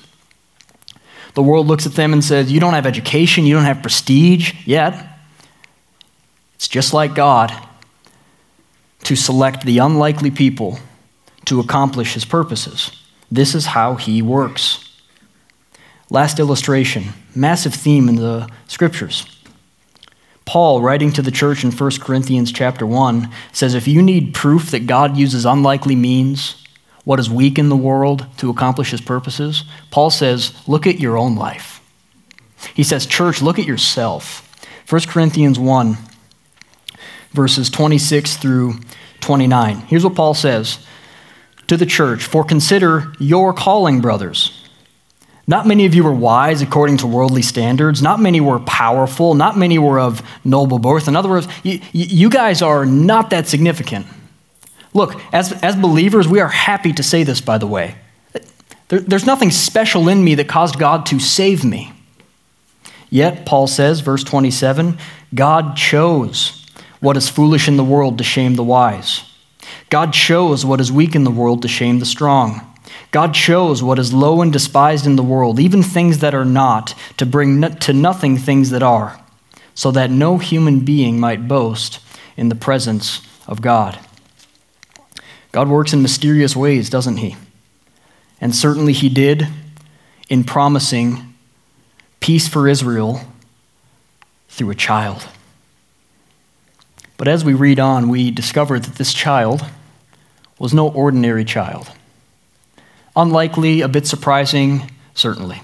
The 1.34 1.42
world 1.42 1.66
looks 1.66 1.86
at 1.86 1.92
them 1.92 2.12
and 2.12 2.22
says, 2.22 2.52
You 2.52 2.60
don't 2.60 2.74
have 2.74 2.86
education, 2.86 3.46
you 3.46 3.54
don't 3.54 3.64
have 3.64 3.80
prestige 3.80 4.52
yet. 4.66 5.06
It's 6.56 6.68
just 6.68 6.92
like 6.92 7.14
God 7.14 7.50
to 9.04 9.16
select 9.16 9.64
the 9.64 9.78
unlikely 9.78 10.30
people 10.30 10.78
to 11.50 11.60
accomplish 11.60 12.14
his 12.14 12.24
purposes. 12.24 12.92
This 13.30 13.54
is 13.54 13.66
how 13.66 13.96
he 13.96 14.22
works. 14.22 14.88
Last 16.08 16.38
illustration, 16.38 17.04
massive 17.34 17.74
theme 17.74 18.08
in 18.08 18.16
the 18.16 18.48
scriptures. 18.68 19.26
Paul, 20.44 20.80
writing 20.80 21.12
to 21.12 21.22
the 21.22 21.30
church 21.32 21.62
in 21.64 21.72
1 21.72 21.90
Corinthians 22.00 22.52
chapter 22.52 22.86
1, 22.86 23.28
says 23.52 23.74
if 23.74 23.88
you 23.88 24.00
need 24.00 24.32
proof 24.32 24.70
that 24.70 24.86
God 24.86 25.16
uses 25.16 25.44
unlikely 25.44 25.96
means, 25.96 26.64
what 27.04 27.20
is 27.20 27.28
weak 27.28 27.58
in 27.58 27.68
the 27.68 27.76
world, 27.76 28.26
to 28.38 28.50
accomplish 28.50 28.92
his 28.92 29.00
purposes, 29.00 29.64
Paul 29.90 30.10
says, 30.10 30.54
look 30.68 30.86
at 30.86 31.00
your 31.00 31.18
own 31.18 31.34
life. 31.34 31.80
He 32.74 32.84
says, 32.84 33.06
church, 33.06 33.42
look 33.42 33.58
at 33.58 33.66
yourself. 33.66 34.46
1 34.88 35.02
Corinthians 35.08 35.58
1, 35.58 35.96
verses 37.32 37.70
26 37.70 38.36
through 38.36 38.74
29. 39.20 39.76
Here's 39.80 40.04
what 40.04 40.14
Paul 40.14 40.34
says 40.34 40.84
to 41.70 41.76
the 41.76 41.86
church 41.86 42.24
For 42.24 42.44
consider 42.44 43.12
your 43.18 43.52
calling, 43.52 44.00
brothers. 44.00 44.68
Not 45.46 45.66
many 45.66 45.86
of 45.86 45.94
you 45.94 46.04
were 46.04 46.12
wise 46.12 46.62
according 46.62 46.98
to 46.98 47.06
worldly 47.06 47.42
standards. 47.42 48.02
Not 48.02 48.20
many 48.20 48.40
were 48.40 48.58
powerful. 48.60 49.34
Not 49.34 49.56
many 49.56 49.78
were 49.78 49.98
of 49.98 50.22
noble 50.44 50.78
birth. 50.78 51.08
In 51.08 51.16
other 51.16 51.28
words, 51.28 51.48
you, 51.62 51.80
you 51.92 52.28
guys 52.28 52.60
are 52.60 52.84
not 52.84 53.30
that 53.30 53.46
significant. 53.48 54.06
Look, 54.94 55.20
as, 55.32 55.52
as 55.62 55.76
believers, 55.76 56.26
we 56.26 56.40
are 56.40 56.48
happy 56.48 56.92
to 56.92 57.02
say 57.04 57.22
this, 57.22 57.40
by 57.40 57.58
the 57.58 57.66
way. 57.66 57.94
There, 58.88 58.98
there's 58.98 59.26
nothing 59.26 59.52
special 59.52 60.08
in 60.08 60.22
me 60.22 60.34
that 60.36 60.48
caused 60.48 60.78
God 60.78 61.06
to 61.06 61.20
save 61.20 61.64
me. 61.64 61.92
Yet, 63.08 63.46
Paul 63.46 63.68
says, 63.68 64.00
verse 64.00 64.24
27, 64.24 64.98
God 65.34 65.76
chose 65.76 66.66
what 66.98 67.16
is 67.16 67.28
foolish 67.28 67.68
in 67.68 67.76
the 67.76 67.84
world 67.84 68.18
to 68.18 68.24
shame 68.24 68.54
the 68.54 68.64
wise. 68.64 69.29
God 69.88 70.12
chose 70.12 70.64
what 70.64 70.80
is 70.80 70.92
weak 70.92 71.14
in 71.14 71.24
the 71.24 71.30
world 71.30 71.62
to 71.62 71.68
shame 71.68 71.98
the 71.98 72.06
strong. 72.06 72.66
God 73.10 73.34
chose 73.34 73.82
what 73.82 73.98
is 73.98 74.12
low 74.12 74.40
and 74.40 74.52
despised 74.52 75.06
in 75.06 75.16
the 75.16 75.22
world, 75.22 75.58
even 75.58 75.82
things 75.82 76.18
that 76.18 76.34
are 76.34 76.44
not, 76.44 76.94
to 77.16 77.26
bring 77.26 77.60
to 77.60 77.92
nothing 77.92 78.36
things 78.36 78.70
that 78.70 78.82
are, 78.82 79.20
so 79.74 79.90
that 79.90 80.10
no 80.10 80.38
human 80.38 80.80
being 80.80 81.18
might 81.18 81.48
boast 81.48 82.00
in 82.36 82.48
the 82.48 82.54
presence 82.54 83.20
of 83.46 83.60
God. 83.60 83.98
God 85.52 85.68
works 85.68 85.92
in 85.92 86.02
mysterious 86.02 86.54
ways, 86.54 86.88
doesn't 86.88 87.16
He? 87.16 87.36
And 88.40 88.54
certainly 88.54 88.92
He 88.92 89.08
did 89.08 89.48
in 90.28 90.44
promising 90.44 91.34
peace 92.20 92.46
for 92.46 92.68
Israel 92.68 93.22
through 94.48 94.70
a 94.70 94.74
child. 94.76 95.26
But 97.20 97.28
as 97.28 97.44
we 97.44 97.52
read 97.52 97.78
on, 97.78 98.08
we 98.08 98.30
discover 98.30 98.80
that 98.80 98.94
this 98.94 99.12
child 99.12 99.62
was 100.58 100.72
no 100.72 100.88
ordinary 100.88 101.44
child. 101.44 101.92
Unlikely, 103.14 103.82
a 103.82 103.88
bit 103.88 104.06
surprising, 104.06 104.90
certainly, 105.12 105.60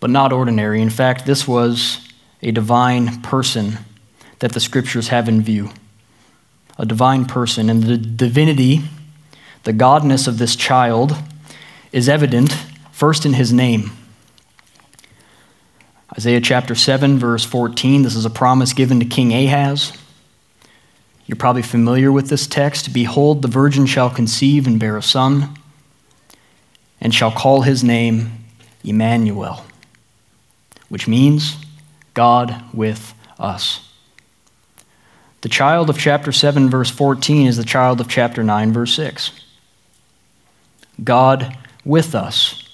but 0.00 0.08
not 0.08 0.32
ordinary. 0.32 0.80
In 0.80 0.88
fact, 0.88 1.26
this 1.26 1.46
was 1.46 2.08
a 2.40 2.52
divine 2.52 3.20
person 3.20 3.76
that 4.38 4.52
the 4.52 4.60
scriptures 4.60 5.08
have 5.08 5.28
in 5.28 5.42
view. 5.42 5.68
A 6.78 6.86
divine 6.86 7.26
person. 7.26 7.68
And 7.68 7.82
the 7.82 7.98
divinity, 7.98 8.80
the 9.64 9.74
godness 9.74 10.26
of 10.26 10.38
this 10.38 10.56
child, 10.56 11.14
is 11.92 12.08
evident 12.08 12.50
first 12.92 13.26
in 13.26 13.34
his 13.34 13.52
name. 13.52 13.90
Isaiah 16.16 16.40
chapter 16.40 16.74
7, 16.74 17.18
verse 17.18 17.44
14, 17.44 18.04
this 18.04 18.16
is 18.16 18.24
a 18.24 18.30
promise 18.30 18.72
given 18.72 19.00
to 19.00 19.04
King 19.04 19.30
Ahaz. 19.34 19.92
You're 21.26 21.36
probably 21.36 21.62
familiar 21.62 22.12
with 22.12 22.28
this 22.28 22.46
text. 22.46 22.92
Behold, 22.92 23.42
the 23.42 23.48
virgin 23.48 23.86
shall 23.86 24.10
conceive 24.10 24.66
and 24.66 24.78
bear 24.78 24.96
a 24.96 25.02
son 25.02 25.56
and 27.00 27.14
shall 27.14 27.30
call 27.30 27.62
his 27.62 27.82
name 27.82 28.44
Emmanuel, 28.82 29.64
which 30.88 31.08
means 31.08 31.56
God 32.12 32.62
with 32.72 33.14
us. 33.38 33.88
The 35.40 35.48
child 35.48 35.90
of 35.90 35.98
chapter 35.98 36.32
7, 36.32 36.70
verse 36.70 36.90
14, 36.90 37.46
is 37.46 37.56
the 37.58 37.64
child 37.64 38.00
of 38.00 38.08
chapter 38.08 38.42
9, 38.42 38.72
verse 38.72 38.94
6. 38.94 39.32
God 41.02 41.56
with 41.84 42.14
us. 42.14 42.66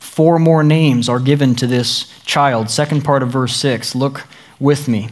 Four 0.00 0.40
more 0.40 0.64
names 0.64 1.08
are 1.08 1.20
given 1.20 1.54
to 1.56 1.66
this 1.68 2.12
child. 2.24 2.70
Second 2.70 3.04
part 3.04 3.22
of 3.22 3.28
verse 3.28 3.54
6. 3.54 3.94
Look 3.94 4.26
with 4.58 4.88
me. 4.88 5.10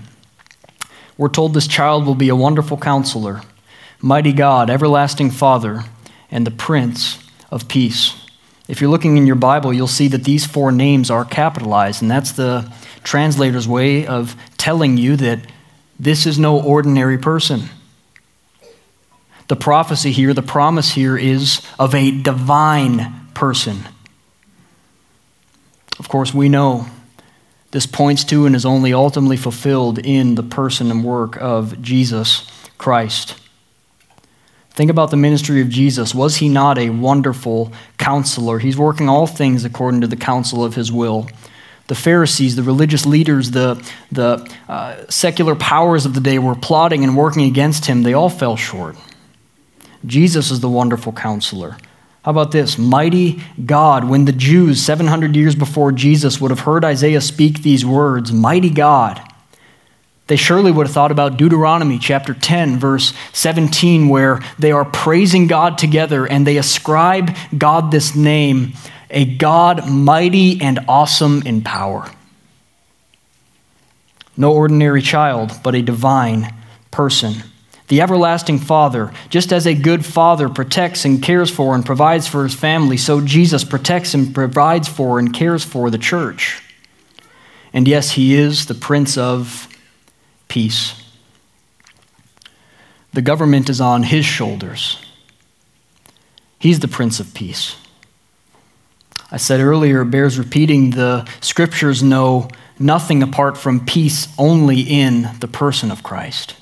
We're 1.18 1.28
told 1.28 1.54
this 1.54 1.66
child 1.66 2.06
will 2.06 2.14
be 2.14 2.28
a 2.28 2.36
wonderful 2.36 2.76
counselor, 2.76 3.40
mighty 4.00 4.32
God, 4.32 4.68
everlasting 4.68 5.30
Father, 5.30 5.84
and 6.30 6.46
the 6.46 6.50
Prince 6.50 7.18
of 7.50 7.68
peace. 7.68 8.14
If 8.68 8.80
you're 8.80 8.90
looking 8.90 9.16
in 9.16 9.26
your 9.26 9.36
Bible, 9.36 9.72
you'll 9.72 9.86
see 9.86 10.08
that 10.08 10.24
these 10.24 10.44
four 10.44 10.72
names 10.72 11.10
are 11.10 11.24
capitalized, 11.24 12.02
and 12.02 12.10
that's 12.10 12.32
the 12.32 12.70
translator's 13.04 13.68
way 13.68 14.06
of 14.06 14.36
telling 14.58 14.96
you 14.98 15.16
that 15.16 15.40
this 15.98 16.26
is 16.26 16.38
no 16.38 16.60
ordinary 16.60 17.16
person. 17.16 17.70
The 19.48 19.56
prophecy 19.56 20.10
here, 20.10 20.34
the 20.34 20.42
promise 20.42 20.92
here, 20.92 21.16
is 21.16 21.62
of 21.78 21.94
a 21.94 22.10
divine 22.10 23.28
person. 23.32 23.86
Of 25.98 26.08
course, 26.08 26.34
we 26.34 26.48
know 26.48 26.88
this 27.76 27.84
points 27.84 28.24
to 28.24 28.46
and 28.46 28.56
is 28.56 28.64
only 28.64 28.94
ultimately 28.94 29.36
fulfilled 29.36 29.98
in 29.98 30.34
the 30.34 30.42
person 30.42 30.90
and 30.90 31.04
work 31.04 31.36
of 31.36 31.82
Jesus 31.82 32.50
Christ. 32.78 33.38
Think 34.70 34.90
about 34.90 35.10
the 35.10 35.18
ministry 35.18 35.60
of 35.60 35.68
Jesus. 35.68 36.14
Was 36.14 36.36
he 36.36 36.48
not 36.48 36.78
a 36.78 36.88
wonderful 36.88 37.70
counselor? 37.98 38.60
He's 38.60 38.78
working 38.78 39.10
all 39.10 39.26
things 39.26 39.66
according 39.66 40.00
to 40.00 40.06
the 40.06 40.16
counsel 40.16 40.64
of 40.64 40.74
his 40.74 40.90
will. 40.90 41.28
The 41.88 41.94
Pharisees, 41.94 42.56
the 42.56 42.62
religious 42.62 43.04
leaders, 43.04 43.50
the, 43.50 43.86
the 44.10 44.50
uh, 44.70 45.04
secular 45.10 45.54
powers 45.54 46.06
of 46.06 46.14
the 46.14 46.22
day 46.22 46.38
were 46.38 46.54
plotting 46.54 47.04
and 47.04 47.14
working 47.14 47.42
against 47.42 47.84
him. 47.84 48.04
They 48.04 48.14
all 48.14 48.30
fell 48.30 48.56
short. 48.56 48.96
Jesus 50.06 50.50
is 50.50 50.60
the 50.60 50.70
wonderful 50.70 51.12
counselor. 51.12 51.76
How 52.26 52.32
about 52.32 52.50
this? 52.50 52.76
Mighty 52.76 53.40
God, 53.64 54.02
when 54.08 54.24
the 54.24 54.32
Jews 54.32 54.82
700 54.82 55.36
years 55.36 55.54
before 55.54 55.92
Jesus 55.92 56.40
would 56.40 56.50
have 56.50 56.58
heard 56.58 56.84
Isaiah 56.84 57.20
speak 57.20 57.62
these 57.62 57.86
words, 57.86 58.32
Mighty 58.32 58.68
God, 58.68 59.22
they 60.26 60.34
surely 60.34 60.72
would 60.72 60.88
have 60.88 60.92
thought 60.92 61.12
about 61.12 61.36
Deuteronomy 61.36 62.00
chapter 62.00 62.34
10, 62.34 62.80
verse 62.80 63.12
17, 63.32 64.08
where 64.08 64.40
they 64.58 64.72
are 64.72 64.84
praising 64.84 65.46
God 65.46 65.78
together 65.78 66.26
and 66.26 66.44
they 66.44 66.56
ascribe 66.56 67.30
God 67.56 67.92
this 67.92 68.16
name, 68.16 68.72
a 69.08 69.24
God 69.24 69.88
mighty 69.88 70.60
and 70.60 70.80
awesome 70.88 71.42
in 71.46 71.62
power. 71.62 72.10
No 74.36 74.52
ordinary 74.52 75.00
child, 75.00 75.52
but 75.62 75.76
a 75.76 75.80
divine 75.82 76.52
person. 76.90 77.44
The 77.88 78.00
everlasting 78.00 78.58
Father, 78.58 79.12
just 79.28 79.52
as 79.52 79.66
a 79.66 79.74
good 79.74 80.04
father 80.04 80.48
protects 80.48 81.04
and 81.04 81.22
cares 81.22 81.50
for 81.50 81.74
and 81.74 81.86
provides 81.86 82.26
for 82.26 82.42
his 82.42 82.54
family, 82.54 82.96
so 82.96 83.20
Jesus 83.20 83.62
protects 83.62 84.12
and 84.12 84.34
provides 84.34 84.88
for 84.88 85.18
and 85.18 85.32
cares 85.32 85.64
for 85.64 85.88
the 85.90 85.98
church. 85.98 86.62
And 87.72 87.86
yes, 87.86 88.12
he 88.12 88.34
is 88.34 88.66
the 88.66 88.74
Prince 88.74 89.16
of 89.16 89.68
peace. 90.48 91.00
The 93.12 93.22
government 93.22 93.68
is 93.68 93.80
on 93.80 94.02
his 94.02 94.26
shoulders. 94.26 94.98
He's 96.58 96.80
the 96.80 96.88
Prince 96.88 97.20
of 97.20 97.34
Peace. 97.34 97.76
I 99.30 99.36
said 99.36 99.60
earlier, 99.60 100.02
it 100.02 100.10
bears 100.10 100.38
repeating 100.38 100.90
the 100.90 101.28
scriptures 101.40 102.02
know 102.02 102.48
nothing 102.78 103.22
apart 103.22 103.56
from 103.56 103.84
peace 103.84 104.28
only 104.38 104.80
in 104.80 105.30
the 105.40 105.48
person 105.48 105.90
of 105.90 106.02
Christ. 106.02 106.54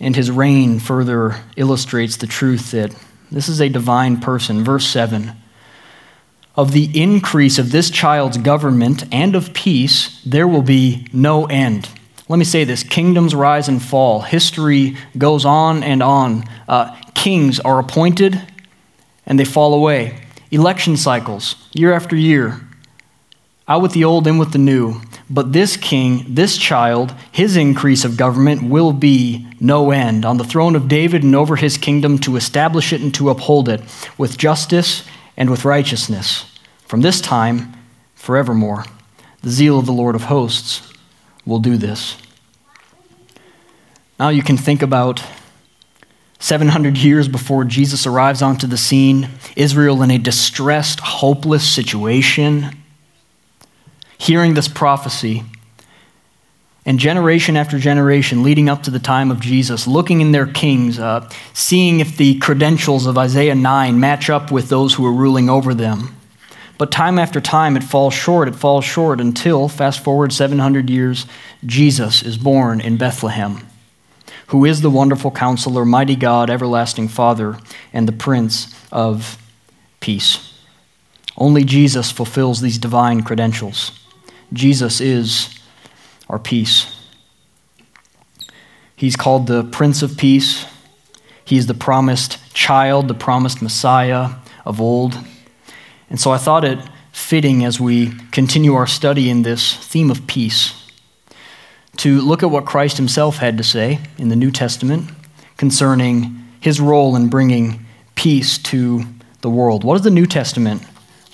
And 0.00 0.14
his 0.14 0.30
reign 0.30 0.78
further 0.78 1.42
illustrates 1.56 2.16
the 2.16 2.26
truth 2.26 2.70
that 2.70 2.94
this 3.30 3.48
is 3.48 3.60
a 3.60 3.68
divine 3.68 4.20
person. 4.20 4.64
Verse 4.64 4.86
7 4.86 5.32
of 6.58 6.72
the 6.72 6.90
increase 7.00 7.56
of 7.56 7.70
this 7.70 7.88
child's 7.88 8.36
government 8.36 9.04
and 9.12 9.36
of 9.36 9.54
peace, 9.54 10.20
there 10.26 10.48
will 10.48 10.60
be 10.60 11.06
no 11.12 11.46
end. 11.46 11.88
Let 12.28 12.36
me 12.36 12.44
say 12.44 12.64
this 12.64 12.82
kingdoms 12.82 13.32
rise 13.32 13.68
and 13.68 13.80
fall, 13.80 14.22
history 14.22 14.96
goes 15.16 15.44
on 15.44 15.84
and 15.84 16.02
on. 16.02 16.42
Uh, 16.66 16.96
kings 17.14 17.60
are 17.60 17.78
appointed 17.78 18.42
and 19.24 19.38
they 19.38 19.44
fall 19.44 19.72
away. 19.72 20.20
Election 20.50 20.96
cycles, 20.96 21.54
year 21.72 21.92
after 21.92 22.16
year, 22.16 22.60
out 23.68 23.80
with 23.80 23.92
the 23.92 24.02
old, 24.02 24.26
in 24.26 24.36
with 24.36 24.50
the 24.50 24.58
new. 24.58 25.00
But 25.30 25.52
this 25.52 25.76
king, 25.76 26.24
this 26.28 26.56
child, 26.56 27.14
his 27.30 27.56
increase 27.56 28.04
of 28.04 28.16
government 28.16 28.62
will 28.62 28.92
be 28.92 29.46
no 29.60 29.90
end 29.90 30.24
on 30.24 30.38
the 30.38 30.44
throne 30.44 30.74
of 30.74 30.88
David 30.88 31.22
and 31.22 31.36
over 31.36 31.56
his 31.56 31.76
kingdom 31.76 32.18
to 32.20 32.36
establish 32.36 32.92
it 32.92 33.02
and 33.02 33.14
to 33.14 33.28
uphold 33.28 33.68
it 33.68 33.82
with 34.16 34.38
justice 34.38 35.06
and 35.36 35.50
with 35.50 35.64
righteousness 35.64 36.58
from 36.86 37.02
this 37.02 37.20
time 37.20 37.74
forevermore. 38.14 38.84
The 39.42 39.50
zeal 39.50 39.78
of 39.78 39.86
the 39.86 39.92
Lord 39.92 40.14
of 40.14 40.24
hosts 40.24 40.92
will 41.44 41.60
do 41.60 41.76
this. 41.76 42.16
Now 44.18 44.30
you 44.30 44.42
can 44.42 44.56
think 44.56 44.82
about 44.82 45.22
700 46.40 46.96
years 46.96 47.28
before 47.28 47.64
Jesus 47.64 48.06
arrives 48.06 48.42
onto 48.42 48.66
the 48.66 48.78
scene, 48.78 49.28
Israel 49.56 50.02
in 50.02 50.10
a 50.10 50.18
distressed, 50.18 51.00
hopeless 51.00 51.70
situation. 51.70 52.77
Hearing 54.18 54.54
this 54.54 54.68
prophecy, 54.68 55.44
and 56.84 56.98
generation 56.98 57.56
after 57.56 57.78
generation 57.78 58.42
leading 58.42 58.68
up 58.68 58.82
to 58.82 58.90
the 58.90 58.98
time 58.98 59.30
of 59.30 59.40
Jesus, 59.40 59.86
looking 59.86 60.20
in 60.20 60.32
their 60.32 60.46
kings, 60.46 60.98
uh, 60.98 61.28
seeing 61.52 62.00
if 62.00 62.16
the 62.16 62.38
credentials 62.38 63.06
of 63.06 63.18
Isaiah 63.18 63.54
9 63.54 64.00
match 64.00 64.30
up 64.30 64.50
with 64.50 64.68
those 64.68 64.94
who 64.94 65.04
are 65.04 65.12
ruling 65.12 65.50
over 65.50 65.74
them. 65.74 66.16
But 66.78 66.90
time 66.90 67.18
after 67.18 67.40
time, 67.40 67.76
it 67.76 67.82
falls 67.84 68.14
short, 68.14 68.48
it 68.48 68.54
falls 68.56 68.84
short 68.84 69.20
until, 69.20 69.68
fast 69.68 70.02
forward 70.02 70.32
700 70.32 70.88
years, 70.88 71.26
Jesus 71.66 72.22
is 72.22 72.38
born 72.38 72.80
in 72.80 72.96
Bethlehem, 72.96 73.66
who 74.46 74.64
is 74.64 74.80
the 74.80 74.88
wonderful 74.88 75.30
counselor, 75.30 75.84
mighty 75.84 76.16
God, 76.16 76.48
everlasting 76.48 77.08
Father, 77.08 77.58
and 77.92 78.08
the 78.08 78.12
Prince 78.12 78.74
of 78.90 79.36
Peace. 80.00 80.54
Only 81.36 81.64
Jesus 81.64 82.10
fulfills 82.10 82.60
these 82.60 82.78
divine 82.78 83.22
credentials. 83.22 83.92
Jesus 84.52 85.00
is 85.00 85.58
our 86.28 86.38
peace. 86.38 86.94
He's 88.96 89.16
called 89.16 89.46
the 89.46 89.64
Prince 89.64 90.02
of 90.02 90.16
Peace. 90.16 90.66
He's 91.44 91.66
the 91.66 91.74
promised 91.74 92.54
child, 92.54 93.08
the 93.08 93.14
promised 93.14 93.62
Messiah 93.62 94.30
of 94.64 94.80
old. 94.80 95.18
And 96.10 96.20
so 96.20 96.30
I 96.30 96.38
thought 96.38 96.64
it 96.64 96.78
fitting 97.12 97.64
as 97.64 97.80
we 97.80 98.12
continue 98.30 98.74
our 98.74 98.86
study 98.86 99.28
in 99.28 99.42
this 99.42 99.74
theme 99.74 100.10
of 100.10 100.26
peace 100.26 100.74
to 101.98 102.20
look 102.20 102.42
at 102.42 102.50
what 102.50 102.64
Christ 102.64 102.96
himself 102.96 103.38
had 103.38 103.58
to 103.58 103.64
say 103.64 103.98
in 104.18 104.28
the 104.28 104.36
New 104.36 104.50
Testament 104.50 105.10
concerning 105.56 106.44
his 106.60 106.80
role 106.80 107.16
in 107.16 107.28
bringing 107.28 107.84
peace 108.14 108.58
to 108.58 109.04
the 109.40 109.50
world. 109.50 109.84
What 109.84 109.94
does 109.94 110.04
the 110.04 110.10
New 110.10 110.26
Testament 110.26 110.82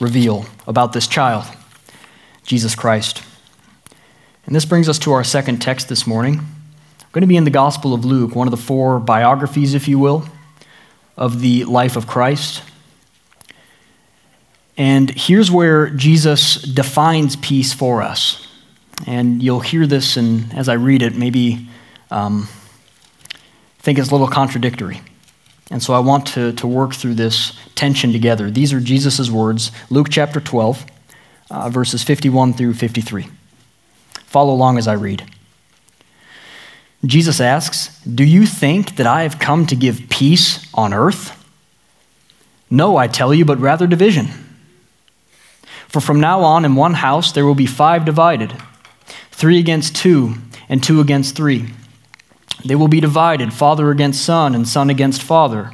reveal 0.00 0.46
about 0.66 0.92
this 0.92 1.06
child, 1.06 1.44
Jesus 2.44 2.74
Christ? 2.74 3.22
And 4.46 4.54
this 4.54 4.64
brings 4.64 4.88
us 4.88 4.98
to 5.00 5.12
our 5.12 5.24
second 5.24 5.60
text 5.60 5.88
this 5.88 6.06
morning. 6.06 6.38
I'm 6.38 7.08
going 7.12 7.22
to 7.22 7.26
be 7.26 7.36
in 7.36 7.44
the 7.44 7.50
Gospel 7.50 7.94
of 7.94 8.04
Luke, 8.04 8.34
one 8.34 8.46
of 8.46 8.50
the 8.50 8.56
four 8.56 9.00
biographies, 9.00 9.74
if 9.74 9.88
you 9.88 9.98
will, 9.98 10.26
of 11.16 11.40
the 11.40 11.64
life 11.64 11.96
of 11.96 12.06
Christ. 12.06 12.62
And 14.76 15.10
here's 15.10 15.50
where 15.50 15.88
Jesus 15.88 16.60
defines 16.60 17.36
peace 17.36 17.72
for 17.72 18.02
us. 18.02 18.46
And 19.06 19.42
you'll 19.42 19.60
hear 19.60 19.86
this, 19.86 20.16
and 20.16 20.52
as 20.54 20.68
I 20.68 20.74
read 20.74 21.02
it, 21.02 21.14
maybe 21.14 21.68
um, 22.10 22.48
think 23.78 23.98
it's 23.98 24.08
a 24.08 24.12
little 24.12 24.28
contradictory. 24.28 25.00
And 25.70 25.82
so 25.82 25.94
I 25.94 25.98
want 25.98 26.26
to, 26.28 26.52
to 26.52 26.66
work 26.66 26.94
through 26.94 27.14
this 27.14 27.58
tension 27.74 28.12
together. 28.12 28.50
These 28.50 28.72
are 28.72 28.80
Jesus' 28.80 29.30
words, 29.30 29.72
Luke 29.90 30.08
chapter 30.10 30.40
12, 30.40 30.86
uh, 31.54 31.68
verses 31.70 32.02
51 32.02 32.54
through 32.54 32.74
53. 32.74 33.28
Follow 34.26 34.52
along 34.52 34.78
as 34.78 34.88
I 34.88 34.94
read. 34.94 35.24
Jesus 37.06 37.40
asks, 37.40 38.00
Do 38.02 38.24
you 38.24 38.46
think 38.46 38.96
that 38.96 39.06
I 39.06 39.22
have 39.22 39.38
come 39.38 39.66
to 39.66 39.76
give 39.76 40.08
peace 40.08 40.66
on 40.74 40.92
earth? 40.92 41.40
No, 42.70 42.96
I 42.96 43.06
tell 43.06 43.32
you, 43.32 43.44
but 43.44 43.60
rather 43.60 43.86
division. 43.86 44.28
For 45.88 46.00
from 46.00 46.18
now 46.18 46.40
on, 46.40 46.64
in 46.64 46.74
one 46.74 46.94
house 46.94 47.30
there 47.30 47.46
will 47.46 47.54
be 47.54 47.66
five 47.66 48.04
divided 48.04 48.54
three 49.30 49.58
against 49.58 49.96
two, 49.96 50.34
and 50.68 50.82
two 50.82 51.00
against 51.00 51.36
three. 51.36 51.66
They 52.64 52.74
will 52.74 52.88
be 52.88 53.00
divided 53.00 53.52
father 53.52 53.90
against 53.90 54.24
son, 54.24 54.54
and 54.54 54.66
son 54.66 54.90
against 54.90 55.22
father, 55.22 55.72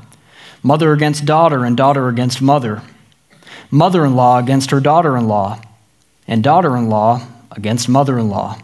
mother 0.62 0.92
against 0.92 1.24
daughter, 1.24 1.64
and 1.64 1.76
daughter 1.76 2.08
against 2.08 2.42
mother, 2.42 2.82
mother 3.70 4.04
in 4.04 4.14
law 4.14 4.38
against 4.38 4.70
her 4.72 4.80
daughter 4.80 5.16
in 5.16 5.28
law, 5.28 5.60
and 6.30 6.44
daughter 6.44 6.76
in 6.76 6.88
law 6.88 7.26
against 7.50 7.88
mother 7.88 8.18
in 8.18 8.30
law. 8.30 8.56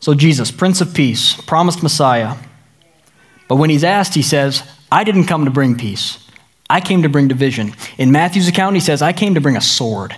So, 0.00 0.12
Jesus, 0.12 0.50
Prince 0.50 0.80
of 0.82 0.92
Peace, 0.92 1.40
promised 1.42 1.82
Messiah. 1.82 2.36
But 3.48 3.56
when 3.56 3.70
he's 3.70 3.84
asked, 3.84 4.14
he 4.14 4.22
says, 4.22 4.62
I 4.90 5.04
didn't 5.04 5.24
come 5.24 5.44
to 5.44 5.50
bring 5.50 5.76
peace. 5.76 6.28
I 6.68 6.80
came 6.80 7.02
to 7.02 7.08
bring 7.08 7.28
division. 7.28 7.72
In 7.96 8.10
Matthew's 8.10 8.48
account, 8.48 8.74
he 8.74 8.80
says, 8.80 9.00
I 9.00 9.12
came 9.12 9.34
to 9.34 9.40
bring 9.40 9.56
a 9.56 9.60
sword. 9.60 10.16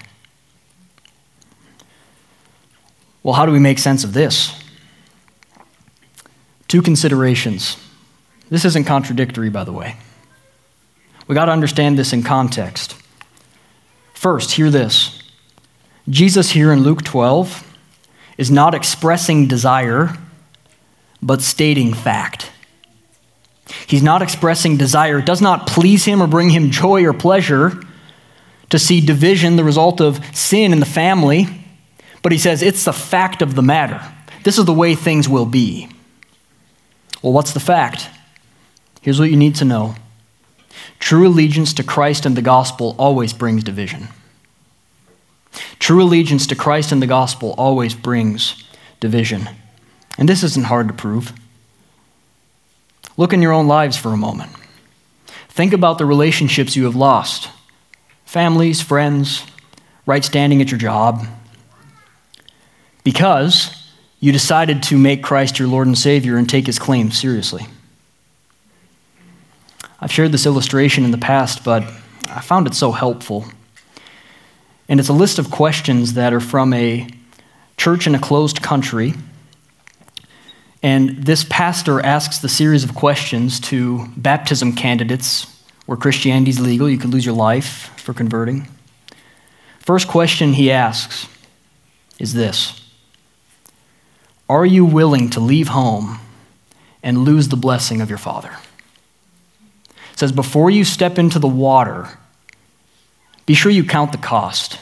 Well, 3.23 3.35
how 3.35 3.45
do 3.45 3.53
we 3.53 3.59
make 3.59 3.79
sense 3.79 4.05
of 4.05 4.15
this? 4.15 4.59
Two 6.67 6.81
considerations. 6.81 7.77
This 8.49 8.65
isn't 8.65 8.85
contradictory, 8.85 9.51
by 9.51 9.65
the 9.65 9.73
way. 9.73 9.97
We 11.27 11.35
got 11.35 11.47
to 11.47 11.53
understand 11.53 11.99
this 11.99 12.15
in 12.15 12.23
context. 12.23 12.97
First, 14.15 14.53
hear 14.53 14.71
this 14.71 15.18
Jesus 16.09 16.51
here 16.51 16.73
in 16.73 16.83
Luke 16.83 17.03
12 17.03 17.65
is 18.39 18.51
not 18.51 18.75
expressing 18.75 19.47
desire, 19.47 20.17
but 21.21 21.43
stating 21.43 21.93
fact. 21.93 22.51
He's 23.87 24.03
not 24.03 24.23
expressing 24.23 24.77
desire. 24.77 25.19
It 25.19 25.27
does 25.27 25.43
not 25.43 25.67
please 25.67 26.05
him 26.05 26.23
or 26.23 26.27
bring 26.27 26.51
him 26.51 26.71
joy 26.71 27.05
or 27.05 27.13
pleasure 27.13 27.83
to 28.71 28.79
see 28.79 29.05
division, 29.05 29.57
the 29.57 29.65
result 29.65 30.01
of 30.01 30.25
sin 30.35 30.73
in 30.73 30.81
the 30.81 30.87
family. 30.87 31.47
But 32.23 32.33
he 32.33 32.39
says 32.39 32.63
it's 32.63 32.85
the 32.85 32.93
fact 32.93 33.43
of 33.43 33.55
the 33.55 33.63
matter. 33.63 34.01
This 34.45 34.59
is 34.59 34.65
the 34.65 34.73
way 34.73 34.95
things 34.95 35.29
will 35.29 35.47
be. 35.47 35.89
Well, 37.23 37.33
what's 37.33 37.53
the 37.53 37.61
fact? 37.61 38.09
Here's 39.03 39.21
what 39.21 39.31
you 39.31 39.37
need 39.37 39.57
to 39.57 39.65
know 39.65 39.97
true 41.01 41.29
allegiance 41.29 41.75
to 41.75 41.83
Christ 41.85 42.25
and 42.25 42.37
the 42.37 42.43
gospel 42.43 42.95
always 42.99 43.33
brings 43.33 43.65
division. 43.65 44.09
True 45.79 46.03
allegiance 46.03 46.47
to 46.49 46.55
Christ 46.55 46.93
and 46.93 47.03
the 47.03 47.07
gospel 47.07 47.55
always 47.59 47.95
brings 47.95 48.65
division. 49.01 49.49
And 50.19 50.29
this 50.29 50.43
isn't 50.43 50.67
hard 50.67 50.89
to 50.89 50.95
prove. 50.95 51.33
Look 53.17 53.33
in 53.33 53.43
your 53.43 53.53
own 53.53 53.67
lives 53.67 53.97
for 53.97 54.13
a 54.13 54.17
moment. 54.17 54.53
Think 55.49 55.73
about 55.73 55.99
the 55.99 56.07
relationships 56.07 56.77
you 56.77 56.85
have 56.85 56.97
lost 56.97 57.51
families, 58.25 58.83
friends, 58.83 59.43
right 60.05 60.23
standing 60.23 60.61
at 60.61 60.71
your 60.71 60.79
job. 60.79 61.27
Because 63.03 63.91
you 64.21 64.33
decided 64.33 64.83
to 64.85 64.99
make 64.99 65.23
Christ 65.23 65.59
your 65.59 65.67
Lord 65.67 65.87
and 65.87 65.97
Savior 65.97 66.37
and 66.37 66.49
take 66.49 66.67
his 66.67 66.79
claims 66.79 67.19
seriously. 67.19 67.67
I've 69.99 70.13
shared 70.13 70.33
this 70.33 70.47
illustration 70.47 71.05
in 71.05 71.11
the 71.11 71.19
past, 71.19 71.65
but 71.65 71.85
I 72.29 72.41
found 72.41 72.67
it 72.67 72.75
so 72.75 72.93
helpful. 72.93 73.47
And 74.89 75.01
it's 75.01 75.09
a 75.09 75.15
list 75.15 75.39
of 75.39 75.51
questions 75.51 76.15
that 76.15 76.33
are 76.33 76.41
from 76.41 76.73
a 76.73 77.09
church 77.77 78.07
in 78.07 78.15
a 78.15 78.19
closed 78.19 78.63
country 78.63 79.15
and 80.83 81.11
this 81.11 81.45
pastor 81.49 82.01
asks 82.01 82.39
the 82.39 82.49
series 82.49 82.85
of 82.85 82.95
questions 82.95 83.59
to 83.61 84.07
baptism 84.17 84.75
candidates 84.75 85.47
where 85.87 85.97
Christianity 85.97 86.51
is 86.51 86.61
legal. 86.61 86.89
You 86.89 86.99
could 86.99 87.11
lose 87.11 87.27
your 87.27 87.35
life 87.35 87.93
for 87.99 88.15
converting. 88.15 88.69
First 89.81 90.07
question 90.07 90.53
he 90.53 90.71
asks 90.71 91.29
is 92.19 92.33
this 92.33 92.81
Are 94.49 94.67
you 94.67 94.85
willing 94.85 95.31
to 95.31 95.41
leave 95.41 95.69
home 95.69 96.21
and 97.03 97.19
lose 97.19 97.49
the 97.49 97.57
blessing 97.57 98.01
of 98.01 98.09
your 98.09 98.19
father? 98.19 98.57
It 100.13 100.19
says, 100.19 100.31
Before 100.31 100.71
you 100.71 100.85
step 100.85 101.19
into 101.19 101.41
the 101.41 101.49
water, 101.49 102.19
be 103.49 103.55
sure 103.55 103.73
you 103.73 103.83
count 103.83 104.13
the 104.13 104.19
cost. 104.19 104.79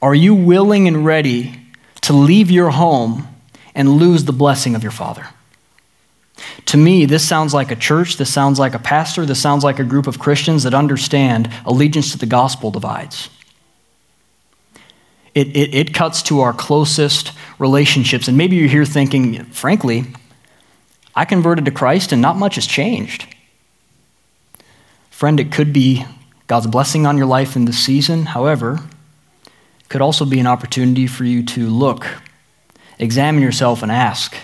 Are 0.00 0.14
you 0.14 0.36
willing 0.36 0.86
and 0.86 1.04
ready 1.04 1.58
to 2.02 2.12
leave 2.12 2.50
your 2.50 2.70
home 2.70 3.26
and 3.74 3.88
lose 3.88 4.24
the 4.24 4.32
blessing 4.32 4.74
of 4.74 4.82
your 4.82 4.92
Father. 4.92 5.26
To 6.66 6.76
me, 6.76 7.04
this 7.04 7.26
sounds 7.26 7.54
like 7.54 7.70
a 7.70 7.76
church, 7.76 8.16
this 8.16 8.32
sounds 8.32 8.58
like 8.58 8.74
a 8.74 8.78
pastor, 8.78 9.24
this 9.24 9.40
sounds 9.40 9.64
like 9.64 9.78
a 9.78 9.84
group 9.84 10.06
of 10.06 10.18
Christians 10.18 10.64
that 10.64 10.74
understand 10.74 11.50
allegiance 11.64 12.12
to 12.12 12.18
the 12.18 12.26
gospel 12.26 12.70
divides. 12.70 13.30
It, 15.34 15.48
it, 15.56 15.74
it 15.74 15.94
cuts 15.94 16.22
to 16.24 16.40
our 16.40 16.52
closest 16.52 17.32
relationships. 17.58 18.28
And 18.28 18.36
maybe 18.36 18.56
you're 18.56 18.68
here 18.68 18.84
thinking, 18.84 19.44
frankly, 19.46 20.04
I 21.14 21.24
converted 21.24 21.64
to 21.66 21.70
Christ 21.70 22.12
and 22.12 22.20
not 22.20 22.36
much 22.36 22.56
has 22.56 22.66
changed. 22.66 23.34
Friend, 25.10 25.38
it 25.38 25.52
could 25.52 25.72
be 25.72 26.04
God's 26.52 26.66
blessing 26.66 27.06
on 27.06 27.16
your 27.16 27.24
life 27.24 27.56
in 27.56 27.64
this 27.64 27.82
season. 27.82 28.26
However, 28.26 28.80
could 29.88 30.02
also 30.02 30.26
be 30.26 30.38
an 30.38 30.46
opportunity 30.46 31.06
for 31.06 31.24
you 31.24 31.42
to 31.46 31.66
look 31.66 32.06
Examine 32.98 33.42
yourself 33.42 33.82
and 33.82 33.90
ask 33.90 34.36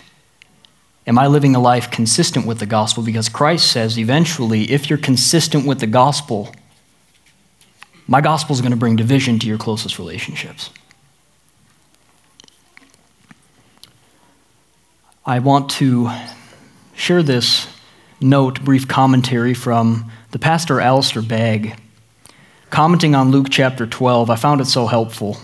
Am 1.06 1.18
I 1.18 1.26
living 1.26 1.54
a 1.54 1.60
life 1.60 1.90
consistent 1.90 2.46
with 2.46 2.60
the 2.60 2.64
gospel? 2.64 3.02
Because 3.02 3.28
Christ 3.28 3.70
says 3.70 3.98
eventually, 3.98 4.72
if 4.72 4.88
you're 4.88 4.98
consistent 4.98 5.66
with 5.66 5.80
the 5.80 5.86
gospel, 5.86 6.54
my 8.06 8.22
gospel 8.22 8.54
is 8.54 8.62
going 8.62 8.70
to 8.70 8.78
bring 8.78 8.96
division 8.96 9.38
to 9.40 9.46
your 9.46 9.58
closest 9.58 9.98
relationships. 9.98 10.70
I 15.26 15.40
want 15.40 15.68
to 15.72 16.10
share 16.94 17.22
this 17.22 17.68
note, 18.18 18.64
brief 18.64 18.88
commentary 18.88 19.52
from 19.52 20.10
the 20.30 20.38
pastor 20.38 20.80
Alistair 20.80 21.20
Begg. 21.20 21.78
Commenting 22.70 23.14
on 23.14 23.30
Luke 23.30 23.48
chapter 23.50 23.86
12, 23.86 24.30
I 24.30 24.36
found 24.36 24.60
it 24.60 24.66
so 24.66 24.86
helpful. 24.86 25.38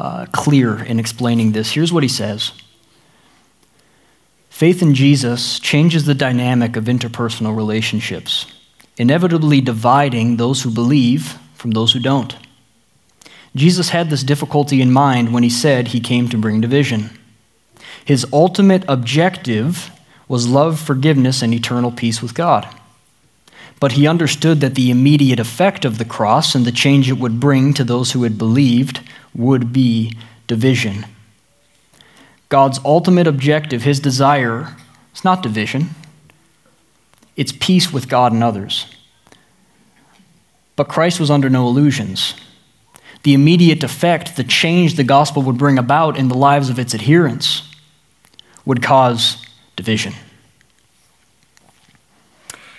uh, 0.00 0.24
clear 0.32 0.82
in 0.82 0.98
explaining 0.98 1.52
this. 1.52 1.72
Here's 1.72 1.92
what 1.92 2.02
he 2.02 2.08
says 2.08 2.52
Faith 4.48 4.82
in 4.82 4.94
Jesus 4.94 5.60
changes 5.60 6.06
the 6.06 6.14
dynamic 6.14 6.74
of 6.76 6.84
interpersonal 6.84 7.54
relationships, 7.54 8.46
inevitably 8.96 9.60
dividing 9.60 10.36
those 10.36 10.62
who 10.62 10.70
believe 10.70 11.38
from 11.54 11.72
those 11.72 11.92
who 11.92 12.00
don't. 12.00 12.34
Jesus 13.54 13.90
had 13.90 14.08
this 14.08 14.22
difficulty 14.22 14.80
in 14.80 14.90
mind 14.90 15.34
when 15.34 15.42
he 15.42 15.50
said 15.50 15.88
he 15.88 16.00
came 16.00 16.28
to 16.28 16.38
bring 16.38 16.60
division. 16.60 17.10
His 18.04 18.26
ultimate 18.32 18.84
objective 18.88 19.90
was 20.28 20.48
love, 20.48 20.80
forgiveness, 20.80 21.42
and 21.42 21.52
eternal 21.52 21.90
peace 21.90 22.22
with 22.22 22.34
God. 22.34 22.66
But 23.80 23.92
he 23.92 24.06
understood 24.06 24.60
that 24.60 24.74
the 24.74 24.90
immediate 24.90 25.40
effect 25.40 25.86
of 25.86 25.96
the 25.96 26.04
cross 26.04 26.54
and 26.54 26.66
the 26.66 26.72
change 26.72 27.08
it 27.08 27.18
would 27.18 27.40
bring 27.40 27.72
to 27.74 27.82
those 27.82 28.12
who 28.12 28.22
had 28.22 28.36
believed 28.36 29.00
would 29.34 29.72
be 29.72 30.16
division. 30.46 31.06
God's 32.50 32.78
ultimate 32.84 33.26
objective, 33.26 33.82
his 33.82 33.98
desire, 33.98 34.76
is 35.14 35.24
not 35.24 35.42
division, 35.42 35.90
it's 37.36 37.52
peace 37.52 37.92
with 37.92 38.08
God 38.08 38.32
and 38.32 38.44
others. 38.44 38.86
But 40.76 40.88
Christ 40.88 41.18
was 41.18 41.30
under 41.30 41.48
no 41.48 41.66
illusions. 41.66 42.34
The 43.22 43.34
immediate 43.34 43.82
effect, 43.82 44.36
the 44.36 44.44
change 44.44 44.96
the 44.96 45.04
gospel 45.04 45.42
would 45.42 45.56
bring 45.56 45.78
about 45.78 46.18
in 46.18 46.28
the 46.28 46.34
lives 46.34 46.68
of 46.68 46.78
its 46.78 46.94
adherents, 46.94 47.62
would 48.66 48.82
cause 48.82 49.42
division. 49.76 50.14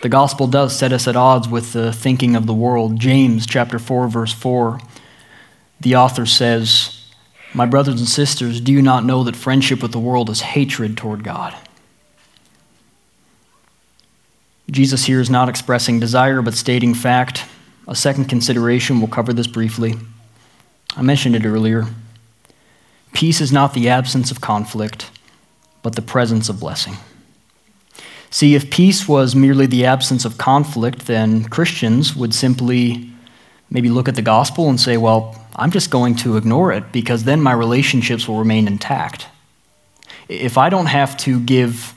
The 0.01 0.09
gospel 0.09 0.47
does 0.47 0.75
set 0.75 0.91
us 0.91 1.07
at 1.07 1.15
odds 1.15 1.47
with 1.47 1.73
the 1.73 1.93
thinking 1.93 2.35
of 2.35 2.47
the 2.47 2.53
world. 2.53 2.99
James 2.99 3.45
chapter 3.45 3.79
4 3.79 4.07
verse 4.07 4.33
4 4.33 4.79
the 5.81 5.95
author 5.95 6.27
says 6.27 7.01
my 7.53 7.65
brothers 7.65 7.99
and 7.99 8.07
sisters, 8.07 8.61
do 8.61 8.71
you 8.71 8.81
not 8.81 9.03
know 9.03 9.23
that 9.23 9.35
friendship 9.35 9.81
with 9.81 9.91
the 9.91 9.99
world 9.99 10.29
is 10.29 10.41
hatred 10.41 10.95
toward 10.95 11.23
God? 11.23 11.55
Jesus 14.69 15.05
here 15.05 15.19
is 15.19 15.29
not 15.29 15.49
expressing 15.49 15.99
desire, 15.99 16.41
but 16.41 16.53
stating 16.53 16.93
fact. 16.93 17.45
A 17.87 17.95
second 17.95 18.25
consideration, 18.25 18.99
we'll 18.99 19.09
cover 19.09 19.33
this 19.33 19.47
briefly. 19.47 19.95
I 20.95 21.01
mentioned 21.01 21.35
it 21.35 21.45
earlier. 21.45 21.87
Peace 23.11 23.41
is 23.41 23.51
not 23.51 23.73
the 23.73 23.89
absence 23.89 24.31
of 24.31 24.39
conflict, 24.39 25.09
but 25.81 25.95
the 25.95 26.01
presence 26.01 26.47
of 26.47 26.59
blessing. 26.59 26.95
See, 28.33 28.55
if 28.55 28.71
peace 28.71 29.09
was 29.09 29.35
merely 29.35 29.65
the 29.65 29.85
absence 29.85 30.23
of 30.23 30.37
conflict, 30.37 31.05
then 31.05 31.43
Christians 31.43 32.15
would 32.15 32.33
simply 32.33 33.11
maybe 33.69 33.89
look 33.89 34.07
at 34.07 34.15
the 34.15 34.21
gospel 34.21 34.69
and 34.69 34.79
say, 34.79 34.95
well, 34.95 35.35
I'm 35.57 35.69
just 35.69 35.91
going 35.91 36.15
to 36.15 36.37
ignore 36.37 36.71
it 36.71 36.93
because 36.93 37.25
then 37.25 37.41
my 37.41 37.51
relationships 37.51 38.29
will 38.29 38.39
remain 38.39 38.67
intact. 38.67 39.27
If 40.29 40.57
I 40.57 40.69
don't 40.69 40.85
have 40.85 41.17
to 41.17 41.41
give 41.41 41.93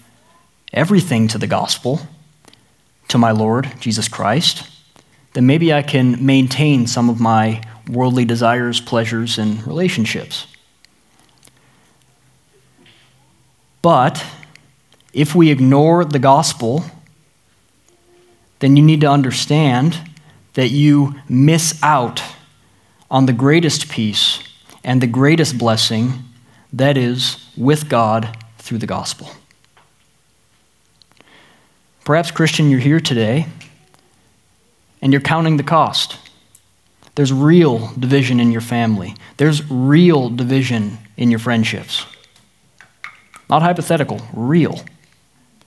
everything 0.73 1.29
to 1.29 1.39
the 1.39 1.47
gospel, 1.47 2.01
to 3.09 3.17
my 3.17 3.31
Lord, 3.31 3.73
Jesus 3.79 4.09
Christ, 4.09 4.69
then 5.35 5.47
maybe 5.47 5.73
I 5.73 5.83
can 5.83 6.25
maintain 6.25 6.89
some 6.89 7.09
of 7.09 7.21
my 7.21 7.63
worldly 7.89 8.25
desires, 8.25 8.81
pleasures, 8.81 9.39
and 9.39 9.65
relationships. 9.67 10.49
But 13.83 14.25
if 15.15 15.35
we 15.35 15.51
ignore 15.51 16.05
the 16.05 16.19
gospel, 16.19 16.85
then 18.59 18.77
you 18.77 18.83
need 18.83 19.01
to 19.01 19.07
understand 19.07 19.99
that 20.55 20.71
you 20.71 21.15
miss 21.29 21.81
out 21.83 22.23
on 23.11 23.27
the 23.27 23.33
greatest 23.33 23.89
peace 23.89 24.41
and 24.83 25.01
the 25.01 25.07
greatest 25.07 25.57
blessing 25.57 26.13
that 26.73 26.97
is 26.97 27.49
with 27.57 27.89
God 27.89 28.37
through 28.59 28.79
the 28.79 28.87
gospel. 28.87 29.31
Perhaps, 32.05 32.33
Christian, 32.33 32.69
you're 32.69 32.81
here 32.81 33.01
today 33.01 33.47
and 35.01 35.13
you're 35.13 35.23
counting 35.23 35.57
the 35.57 35.63
cost. 35.63 36.19
There's 37.15 37.33
real 37.33 37.93
division 37.99 38.41
in 38.41 38.51
your 38.51 38.61
family, 38.61 39.15
there's 39.37 39.71
real 39.71 40.29
division 40.29 40.99
in 41.17 41.31
your 41.31 41.39
friendships. 41.39 42.05
Not 43.49 43.63
hypothetical, 43.63 44.21
real. 44.33 44.83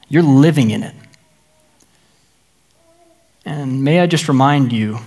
You're 0.10 0.24
living 0.24 0.72
in 0.72 0.84
it. 0.84 0.96
And 3.46 3.84
may 3.84 4.00
I 4.00 4.08
just 4.08 4.28
remind 4.28 4.74
you 4.74 5.00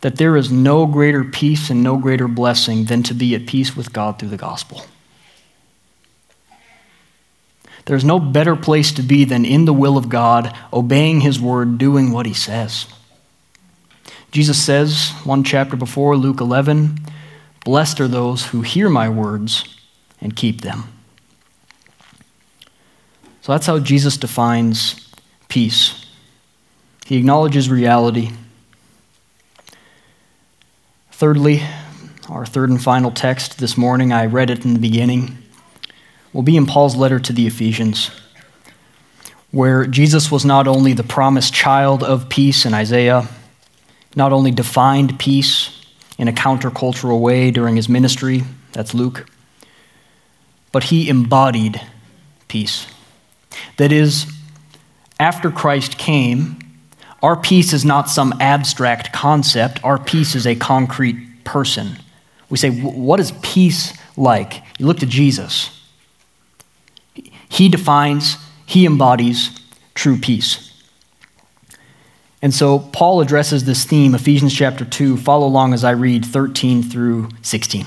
that 0.00 0.16
there 0.16 0.36
is 0.36 0.50
no 0.50 0.86
greater 0.86 1.24
peace 1.24 1.70
and 1.70 1.82
no 1.82 1.96
greater 1.96 2.28
blessing 2.28 2.84
than 2.84 3.02
to 3.04 3.14
be 3.14 3.34
at 3.34 3.46
peace 3.46 3.76
with 3.76 3.92
God 3.92 4.18
through 4.18 4.28
the 4.28 4.36
gospel. 4.36 4.84
There's 7.86 8.04
no 8.04 8.18
better 8.18 8.54
place 8.54 8.92
to 8.92 9.02
be 9.02 9.24
than 9.24 9.46
in 9.46 9.64
the 9.64 9.72
will 9.72 9.96
of 9.96 10.10
God, 10.10 10.54
obeying 10.72 11.22
His 11.22 11.40
word, 11.40 11.78
doing 11.78 12.12
what 12.12 12.26
He 12.26 12.34
says. 12.34 12.86
Jesus 14.30 14.62
says, 14.62 15.10
one 15.24 15.42
chapter 15.42 15.74
before, 15.74 16.14
Luke 16.16 16.40
11, 16.40 16.98
Blessed 17.64 18.00
are 18.00 18.08
those 18.08 18.46
who 18.46 18.60
hear 18.60 18.88
my 18.88 19.08
words 19.08 19.64
and 20.20 20.36
keep 20.36 20.60
them. 20.60 20.84
So 23.48 23.52
that's 23.52 23.64
how 23.64 23.78
Jesus 23.78 24.18
defines 24.18 25.08
peace. 25.48 26.04
He 27.06 27.16
acknowledges 27.16 27.70
reality 27.70 28.32
Thirdly, 31.10 31.62
our 32.28 32.44
third 32.44 32.68
and 32.68 32.80
final 32.80 33.10
text 33.10 33.58
this 33.58 33.78
morning, 33.78 34.12
I 34.12 34.26
read 34.26 34.50
it 34.50 34.66
in 34.66 34.74
the 34.74 34.78
beginning, 34.78 35.38
will 36.34 36.42
be 36.42 36.58
in 36.58 36.66
Paul's 36.66 36.94
letter 36.94 37.18
to 37.18 37.32
the 37.32 37.46
Ephesians, 37.46 38.10
where 39.50 39.86
Jesus 39.86 40.30
was 40.30 40.44
not 40.44 40.68
only 40.68 40.92
the 40.92 41.02
promised 41.02 41.54
child 41.54 42.04
of 42.04 42.28
peace 42.28 42.66
in 42.66 42.74
Isaiah, 42.74 43.26
not 44.14 44.30
only 44.30 44.50
defined 44.50 45.18
peace 45.18 45.86
in 46.18 46.28
a 46.28 46.32
countercultural 46.32 47.18
way 47.18 47.50
during 47.50 47.76
his 47.76 47.88
ministry, 47.88 48.44
that's 48.72 48.92
Luke, 48.92 49.26
but 50.70 50.84
he 50.84 51.08
embodied 51.08 51.80
peace. 52.46 52.86
That 53.76 53.92
is, 53.92 54.26
after 55.20 55.50
Christ 55.50 55.98
came, 55.98 56.58
our 57.22 57.36
peace 57.36 57.72
is 57.72 57.84
not 57.84 58.08
some 58.08 58.34
abstract 58.40 59.12
concept, 59.12 59.82
our 59.84 59.98
peace 59.98 60.34
is 60.34 60.46
a 60.46 60.54
concrete 60.54 61.44
person. 61.44 61.98
We 62.48 62.58
say, 62.58 62.70
What 62.70 63.20
is 63.20 63.32
peace 63.42 63.92
like? 64.16 64.62
You 64.78 64.86
look 64.86 64.98
to 64.98 65.06
Jesus. 65.06 65.74
He 67.48 67.68
defines, 67.68 68.36
he 68.66 68.86
embodies 68.86 69.58
true 69.94 70.16
peace. 70.16 70.64
And 72.40 72.54
so 72.54 72.78
Paul 72.78 73.20
addresses 73.20 73.64
this 73.64 73.84
theme, 73.84 74.14
Ephesians 74.14 74.54
chapter 74.54 74.84
2. 74.84 75.16
Follow 75.16 75.46
along 75.46 75.74
as 75.74 75.82
I 75.82 75.90
read 75.90 76.24
13 76.24 76.84
through 76.84 77.30
16. 77.42 77.86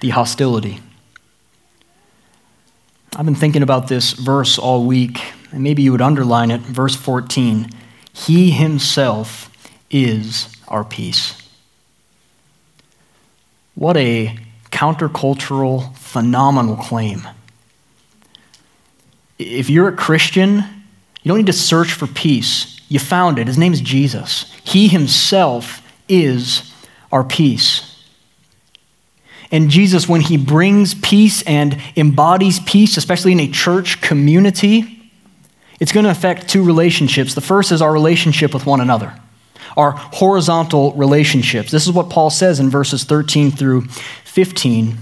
the 0.00 0.10
hostility. 0.10 0.80
I've 3.16 3.26
been 3.26 3.34
thinking 3.34 3.62
about 3.62 3.88
this 3.88 4.12
verse 4.12 4.58
all 4.58 4.84
week 4.84 5.20
and 5.52 5.62
maybe 5.62 5.82
you 5.82 5.92
would 5.92 6.00
underline 6.00 6.50
it, 6.50 6.60
verse 6.60 6.94
14 6.94 7.70
He 8.12 8.50
Himself 8.50 9.50
is 9.90 10.54
our 10.68 10.84
peace. 10.84 11.36
What 13.74 13.96
a 13.96 14.36
countercultural, 14.70 15.96
phenomenal 15.96 16.76
claim. 16.76 17.26
If 19.38 19.70
you're 19.70 19.88
a 19.88 19.96
Christian, 19.96 20.56
you 21.22 21.28
don't 21.28 21.38
need 21.38 21.46
to 21.46 21.52
search 21.52 21.92
for 21.92 22.06
peace. 22.06 22.80
You 22.88 22.98
found 22.98 23.38
it. 23.38 23.46
His 23.46 23.58
name 23.58 23.72
is 23.72 23.80
Jesus. 23.80 24.52
He 24.64 24.88
Himself 24.88 25.82
is 26.08 26.72
our 27.10 27.24
peace. 27.24 27.89
And 29.52 29.70
Jesus, 29.70 30.08
when 30.08 30.20
He 30.20 30.36
brings 30.36 30.94
peace 30.94 31.42
and 31.42 31.80
embodies 31.96 32.60
peace, 32.60 32.96
especially 32.96 33.32
in 33.32 33.40
a 33.40 33.48
church 33.50 34.00
community, 34.00 35.10
it's 35.80 35.92
going 35.92 36.04
to 36.04 36.10
affect 36.10 36.48
two 36.48 36.62
relationships. 36.62 37.34
The 37.34 37.40
first 37.40 37.72
is 37.72 37.82
our 37.82 37.92
relationship 37.92 38.52
with 38.54 38.66
one 38.66 38.80
another. 38.80 39.14
our 39.76 39.92
horizontal 39.92 40.92
relationships. 40.92 41.70
This 41.70 41.86
is 41.86 41.92
what 41.92 42.10
Paul 42.10 42.30
says 42.30 42.60
in 42.60 42.70
verses 42.70 43.04
13 43.04 43.50
through 43.50 43.82
15. 44.24 44.96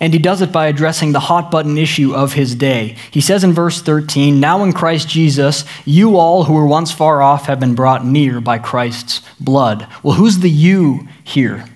And 0.00 0.12
he 0.12 0.18
does 0.18 0.40
it 0.40 0.52
by 0.52 0.66
addressing 0.66 1.12
the 1.12 1.20
hot 1.20 1.50
button 1.50 1.76
issue 1.76 2.14
of 2.14 2.32
his 2.32 2.54
day. 2.54 2.96
He 3.10 3.20
says 3.20 3.44
in 3.44 3.52
verse 3.52 3.82
13, 3.82 4.40
Now 4.40 4.64
in 4.64 4.72
Christ 4.72 5.08
Jesus, 5.08 5.64
you 5.84 6.16
all 6.16 6.44
who 6.44 6.54
were 6.54 6.66
once 6.66 6.92
far 6.92 7.20
off 7.20 7.46
have 7.46 7.60
been 7.60 7.74
brought 7.74 8.04
near 8.04 8.40
by 8.40 8.58
Christ's 8.58 9.20
blood. 9.38 9.86
Well, 10.02 10.14
who's 10.14 10.38
the 10.38 10.50
you 10.50 11.08
here? 11.22 11.66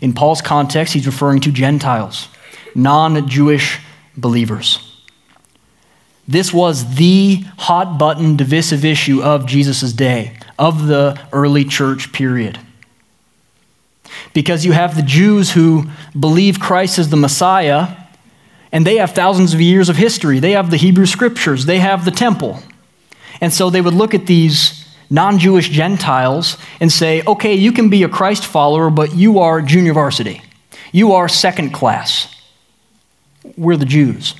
In 0.00 0.12
Paul's 0.12 0.42
context, 0.42 0.94
he's 0.94 1.06
referring 1.06 1.40
to 1.40 1.52
Gentiles, 1.52 2.28
non 2.74 3.28
Jewish 3.28 3.80
believers. 4.16 4.82
This 6.28 6.52
was 6.52 6.96
the 6.96 7.44
hot 7.58 7.98
button 7.98 8.36
divisive 8.36 8.84
issue 8.84 9.22
of 9.22 9.46
Jesus' 9.46 9.92
day, 9.92 10.36
of 10.58 10.86
the 10.86 11.20
early 11.32 11.64
church 11.64 12.12
period. 12.12 12.58
Because 14.32 14.64
you 14.64 14.72
have 14.72 14.96
the 14.96 15.02
Jews 15.02 15.52
who 15.52 15.84
believe 16.18 16.58
Christ 16.58 16.98
is 16.98 17.10
the 17.10 17.16
Messiah, 17.16 17.96
and 18.72 18.84
they 18.84 18.96
have 18.96 19.12
thousands 19.12 19.54
of 19.54 19.60
years 19.60 19.88
of 19.88 19.96
history. 19.96 20.40
They 20.40 20.52
have 20.52 20.70
the 20.70 20.76
Hebrew 20.76 21.06
scriptures, 21.06 21.66
they 21.66 21.78
have 21.78 22.04
the 22.04 22.10
temple. 22.10 22.60
And 23.40 23.52
so 23.52 23.70
they 23.70 23.80
would 23.80 23.94
look 23.94 24.14
at 24.14 24.26
these 24.26 24.85
non 25.10 25.38
Jewish 25.38 25.68
Gentiles 25.68 26.56
and 26.80 26.90
say, 26.90 27.22
okay, 27.26 27.54
you 27.54 27.72
can 27.72 27.88
be 27.88 28.02
a 28.02 28.08
Christ 28.08 28.46
follower, 28.46 28.90
but 28.90 29.14
you 29.14 29.38
are 29.38 29.60
junior 29.62 29.94
varsity. 29.94 30.42
You 30.92 31.12
are 31.12 31.28
second 31.28 31.70
class. 31.72 32.34
We're 33.56 33.76
the 33.76 33.84
Jews. 33.84 34.34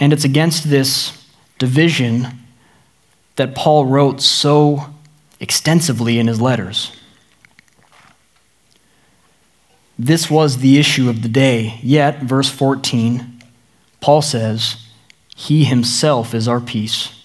And 0.00 0.12
it's 0.12 0.24
against 0.24 0.70
this 0.70 1.26
division 1.58 2.28
that 3.36 3.54
Paul 3.54 3.86
wrote 3.86 4.20
so 4.20 4.86
extensively 5.40 6.18
in 6.18 6.26
his 6.26 6.40
letters. 6.40 6.92
This 9.98 10.30
was 10.30 10.58
the 10.58 10.78
issue 10.78 11.08
of 11.08 11.22
the 11.22 11.28
day. 11.28 11.80
Yet, 11.82 12.22
verse 12.22 12.48
14, 12.48 13.42
Paul 14.00 14.22
says, 14.22 14.76
He 15.34 15.64
himself 15.64 16.34
is 16.34 16.46
our 16.46 16.60
peace. 16.60 17.17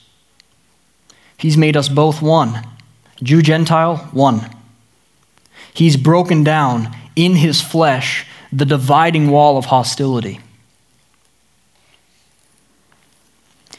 He's 1.44 1.58
made 1.58 1.76
us 1.76 1.90
both 1.90 2.22
one. 2.22 2.66
Jew, 3.22 3.42
Gentile, 3.42 3.98
one. 4.14 4.50
He's 5.74 5.98
broken 5.98 6.42
down 6.42 6.96
in 7.18 7.36
his 7.36 7.62
flesh 7.62 8.26
the 8.54 8.64
dividing 8.64 9.30
wall 9.30 9.58
of 9.58 9.66
hostility. 9.66 10.40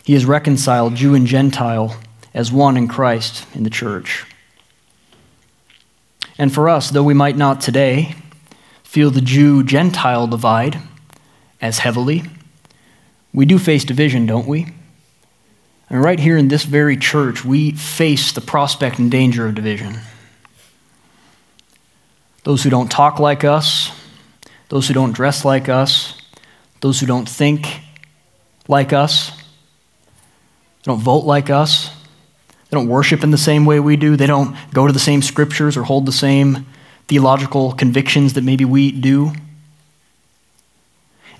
He 0.05 0.13
has 0.13 0.27
reconciled 0.27 0.97
Jew 0.97 1.15
and 1.15 1.27
Gentile 1.27 1.97
as 2.35 2.53
one 2.53 2.77
in 2.77 2.87
Christ 2.87 3.47
in 3.55 3.63
the 3.63 3.71
church. 3.71 4.27
And 6.37 6.53
for 6.53 6.69
us, 6.69 6.91
though 6.91 7.03
we 7.03 7.15
might 7.15 7.39
not 7.39 7.63
today 7.63 8.15
feel 8.83 9.11
the 9.11 9.23
Jew 9.23 9.65
Gentile 9.65 10.27
divide 10.27 10.81
as 11.63 11.79
heavily, 11.79 12.25
we 13.33 13.47
do 13.47 13.59
face 13.59 13.85
division, 13.85 14.27
don't 14.27 14.47
we? 14.47 14.74
And 15.91 16.03
right 16.03 16.19
here 16.19 16.37
in 16.37 16.49
this 16.49 16.65
very 16.65 16.97
church, 16.97 17.45
we 17.45 17.73
face 17.73 18.33
the 18.33 18.41
prospect 18.41 18.99
and 18.99 19.11
danger 19.11 19.47
of 19.47 19.55
division. 19.55 19.99
Those 22.45 22.63
who 22.63 22.71
don't 22.71 22.91
talk 22.91 23.19
like 23.19 23.45
us, 23.45 23.91
those 24.69 24.89
who 24.89 24.95
don't 24.95 25.13
dress 25.13 25.45
like 25.45 25.69
us, 25.69 26.21
those 26.81 27.01
who 27.01 27.07
don't 27.07 27.29
think 27.29 27.81
like 28.69 28.93
us, 28.93 29.31
they 30.85 30.91
don't 30.91 31.01
vote 31.01 31.25
like 31.25 31.49
us. 31.49 31.89
They 32.69 32.77
don't 32.77 32.89
worship 32.89 33.23
in 33.23 33.31
the 33.31 33.39
same 33.39 33.65
way 33.65 33.81
we 33.81 33.97
do. 33.97 34.17
They 34.17 34.27
don't 34.27 34.55
go 34.75 34.87
to 34.87 34.93
the 34.93 34.99
same 34.99 35.23
scriptures 35.23 35.77
or 35.77 35.85
hold 35.85 36.05
the 36.05 36.13
same 36.13 36.67
theological 37.09 37.73
convictions 37.73 38.35
that 38.35 38.45
maybe 38.45 38.65
we 38.65 38.93
do. 38.93 39.33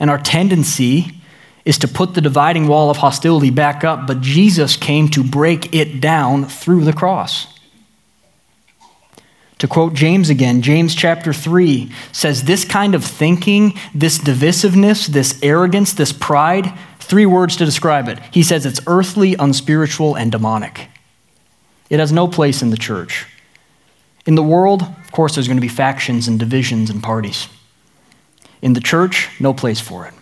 And 0.01 0.09
our 0.09 0.19
tendency 0.19 1.21
is 1.65 1.79
to 1.79 1.89
put 1.89 2.15
the 2.15 2.21
dividing 2.21 2.69
wall 2.69 2.91
of 2.91 2.99
hostility 2.99 3.51
back 3.51 3.85
up, 3.85 4.07
but 4.07 4.21
Jesus 4.21 4.77
came 4.77 5.09
to 5.11 5.25
break 5.25 5.75
it 5.75 6.01
down 6.01 6.45
through 6.45 6.85
the 6.85 6.93
cross. 6.93 7.47
To 9.59 9.69
quote 9.69 9.95
James 9.95 10.29
again, 10.29 10.61
James 10.61 10.95
chapter 10.95 11.33
3 11.33 11.91
says, 12.13 12.45
This 12.45 12.65
kind 12.65 12.95
of 12.95 13.03
thinking, 13.05 13.79
this 13.95 14.19
divisiveness, 14.19 15.07
this 15.07 15.39
arrogance, 15.43 15.95
this 15.95 16.13
pride, 16.13 16.77
Three 17.05 17.27
words 17.27 17.57
to 17.57 17.67
describe 17.67 18.09
it. 18.09 18.19
He 18.33 18.43
says 18.43 18.65
it's 18.65 18.81
earthly, 18.87 19.35
unspiritual, 19.35 20.15
and 20.15 20.33
demonic. 20.33 20.89
It 21.91 22.01
has 22.01 22.13
no 22.13 22.29
place 22.29 22.63
in 22.63 22.71
the 22.71 22.79
church. 22.79 23.27
In 24.25 24.37
the 24.37 24.43
world, 24.43 24.81
of 24.83 25.13
course, 25.13 25.35
there's 25.35 25.47
going 25.47 25.59
to 25.59 25.63
be 25.63 25.69
factions 25.69 26.29
and 26.29 26.39
divisions 26.39 26.89
and 26.89 27.03
parties. 27.03 27.49
In 28.63 28.73
the 28.73 28.81
church, 28.81 29.29
no 29.39 29.53
place 29.53 29.81
for 29.81 30.07
it. 30.07 30.15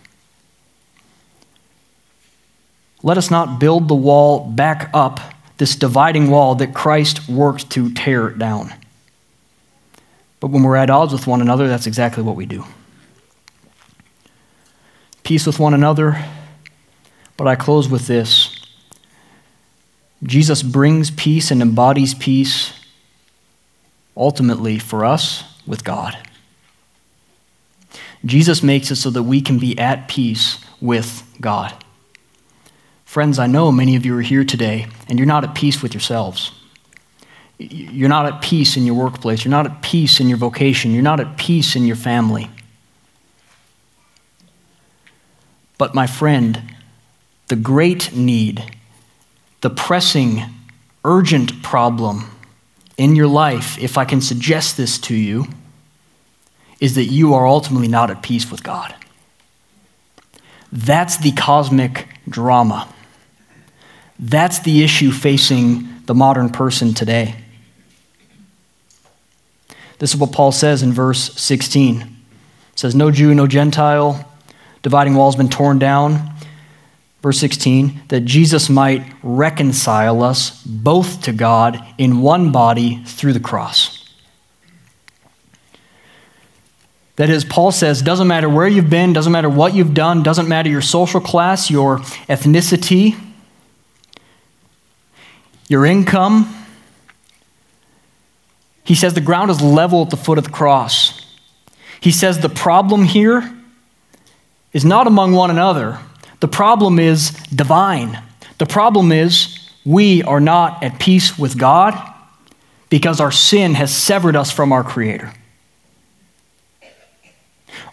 Let 3.03 3.17
us 3.17 3.29
not 3.29 3.59
build 3.59 3.89
the 3.89 3.95
wall 3.95 4.49
back 4.49 4.89
up, 4.93 5.19
this 5.57 5.75
dividing 5.75 6.31
wall 6.31 6.55
that 6.55 6.73
Christ 6.73 7.27
worked 7.29 7.69
to 7.71 7.93
tear 7.93 8.29
down. 8.29 8.73
But 10.39 10.47
when 10.47 10.63
we're 10.63 10.77
at 10.77 10.89
odds 10.89 11.11
with 11.13 11.27
one 11.27 11.41
another, 11.41 11.67
that's 11.67 11.85
exactly 11.85 12.23
what 12.23 12.37
we 12.37 12.45
do. 12.45 12.65
Peace 15.23 15.45
with 15.45 15.59
one 15.59 15.73
another, 15.73 16.25
but 17.37 17.47
I 17.47 17.55
close 17.55 17.87
with 17.87 18.07
this 18.07 18.59
Jesus 20.23 20.63
brings 20.63 21.11
peace 21.11 21.51
and 21.51 21.61
embodies 21.61 22.13
peace 22.13 22.73
ultimately 24.15 24.79
for 24.79 25.03
us 25.03 25.43
with 25.67 25.83
God. 25.83 26.17
Jesus 28.25 28.63
makes 28.63 28.89
it 28.89 28.95
so 28.95 29.09
that 29.09 29.23
we 29.23 29.41
can 29.41 29.59
be 29.59 29.77
at 29.77 30.07
peace 30.07 30.57
with 30.79 31.23
God. 31.41 31.73
Friends, 33.13 33.37
I 33.37 33.45
know 33.45 33.71
many 33.71 33.95
of 33.95 34.07
you 34.07 34.17
are 34.17 34.23
here 34.23 34.43
today 34.43 34.87
and 35.07 35.19
you're 35.19 35.27
not 35.27 35.43
at 35.43 35.53
peace 35.53 35.83
with 35.83 35.93
yourselves. 35.93 36.51
You're 37.59 38.09
not 38.09 38.25
at 38.25 38.41
peace 38.41 38.75
in 38.75 38.87
your 38.87 38.95
workplace. 38.95 39.45
You're 39.45 39.51
not 39.51 39.67
at 39.67 39.83
peace 39.83 40.19
in 40.19 40.29
your 40.29 40.39
vocation. 40.39 40.93
You're 40.95 41.03
not 41.03 41.19
at 41.19 41.37
peace 41.37 41.75
in 41.75 41.85
your 41.85 41.95
family. 41.95 42.49
But, 45.77 45.93
my 45.93 46.07
friend, 46.07 46.73
the 47.49 47.55
great 47.55 48.15
need, 48.15 48.77
the 49.61 49.69
pressing, 49.69 50.45
urgent 51.05 51.61
problem 51.61 52.31
in 52.97 53.15
your 53.15 53.27
life, 53.27 53.77
if 53.77 53.95
I 53.95 54.05
can 54.05 54.21
suggest 54.21 54.75
this 54.75 54.97
to 54.97 55.15
you, 55.15 55.45
is 56.79 56.95
that 56.95 57.05
you 57.05 57.35
are 57.35 57.45
ultimately 57.45 57.87
not 57.87 58.09
at 58.09 58.23
peace 58.23 58.49
with 58.49 58.63
God. 58.63 58.95
That's 60.71 61.17
the 61.17 61.33
cosmic 61.33 62.07
drama. 62.27 62.89
That's 64.19 64.59
the 64.59 64.83
issue 64.83 65.11
facing 65.11 65.87
the 66.05 66.13
modern 66.13 66.49
person 66.49 66.93
today. 66.93 67.35
This 69.99 70.13
is 70.13 70.19
what 70.19 70.31
Paul 70.31 70.51
says 70.51 70.83
in 70.83 70.91
verse 70.91 71.33
16. 71.39 72.01
It 72.01 72.07
says, 72.75 72.95
No 72.95 73.11
Jew, 73.11 73.33
no 73.33 73.47
Gentile, 73.47 74.29
dividing 74.81 75.15
wall's 75.15 75.35
been 75.35 75.49
torn 75.49 75.79
down 75.79 76.33
verse 77.23 77.39
16, 77.39 78.01
that 78.09 78.25
Jesus 78.25 78.69
might 78.69 79.01
reconcile 79.23 80.21
us 80.21 80.61
both 80.65 81.21
to 81.23 81.31
God 81.31 81.81
in 81.97 82.21
one 82.21 82.51
body 82.51 83.01
through 83.05 83.31
the 83.31 83.39
cross. 83.39 83.99
That 87.15 87.29
is, 87.29 87.45
Paul 87.45 87.71
says, 87.71 88.01
doesn't 88.01 88.27
matter 88.27 88.49
where 88.49 88.67
you've 88.67 88.89
been, 88.89 89.13
doesn't 89.13 89.31
matter 89.31 89.49
what 89.49 89.73
you've 89.73 89.93
done, 89.93 90.21
doesn't 90.21 90.49
matter 90.49 90.69
your 90.69 90.81
social 90.81 91.21
class, 91.21 91.71
your 91.71 91.99
ethnicity, 92.27 93.17
your 95.67 95.85
income. 95.85 96.53
He 98.83 98.95
says 98.95 99.13
the 99.13 99.21
ground 99.21 99.49
is 99.51 99.61
level 99.61 100.03
at 100.03 100.09
the 100.09 100.17
foot 100.17 100.37
of 100.37 100.43
the 100.43 100.49
cross. 100.49 101.25
He 102.01 102.11
says 102.11 102.39
the 102.39 102.49
problem 102.49 103.05
here 103.05 103.49
is 104.73 104.83
not 104.83 105.07
among 105.07 105.33
one 105.33 105.49
another, 105.49 105.99
the 106.39 106.47
problem 106.47 106.99
is 106.99 107.31
divine. 107.55 108.21
The 108.57 108.65
problem 108.65 109.11
is 109.11 109.69
we 109.85 110.23
are 110.23 110.39
not 110.39 110.83
at 110.83 110.99
peace 110.99 111.37
with 111.37 111.57
God 111.57 111.95
because 112.89 113.19
our 113.19 113.31
sin 113.31 113.73
has 113.75 113.93
severed 113.93 114.35
us 114.35 114.51
from 114.51 114.71
our 114.71 114.83
Creator. 114.83 115.33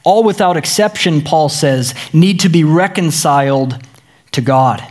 All 0.04 0.24
without 0.24 0.56
exception, 0.56 1.22
Paul 1.22 1.48
says, 1.48 1.94
need 2.12 2.40
to 2.40 2.48
be 2.48 2.64
reconciled 2.64 3.80
to 4.32 4.40
God. 4.40 4.82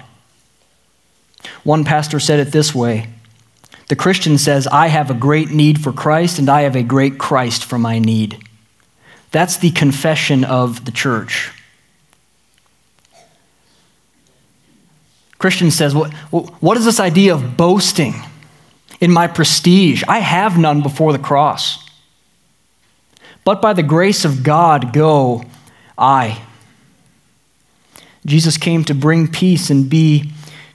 One 1.64 1.84
pastor 1.84 2.20
said 2.20 2.40
it 2.40 2.52
this 2.52 2.74
way 2.74 3.08
The 3.88 3.96
Christian 3.96 4.38
says, 4.38 4.68
I 4.68 4.88
have 4.88 5.10
a 5.10 5.14
great 5.14 5.50
need 5.50 5.82
for 5.82 5.92
Christ, 5.92 6.40
and 6.40 6.50
I 6.50 6.62
have 6.62 6.76
a 6.76 6.84
great 6.84 7.18
Christ 7.18 7.64
for 7.64 7.78
my 7.78 8.00
need. 8.00 8.44
That's 9.32 9.58
the 9.58 9.72
confession 9.72 10.44
of 10.44 10.86
the 10.86 10.92
church. 10.92 11.52
Christian 15.38 15.72
says, 15.72 15.96
what, 15.96 16.78
is 16.78 16.84
this 16.84 17.00
idea 17.00 17.34
of 17.34 17.56
boasting 17.56 18.14
in 19.00 19.12
my 19.12 19.28
prestige. 19.28 20.04
I 20.08 20.20
have 20.20 20.58
none 20.58 20.82
before 20.82 21.12
the 21.12 21.20
cross. 21.20 21.86
But 23.44 23.62
by 23.62 23.74
the 23.74 23.84
grace 23.84 24.26
of 24.26 24.44
God 24.44 24.94
go 24.94 25.44
I. 25.98 26.42
Jesus 28.26 28.58
came 28.58 28.84
to 28.86 28.94
bring 28.94 29.28
peace 29.28 29.70
and 29.70 29.90
be 29.90 30.32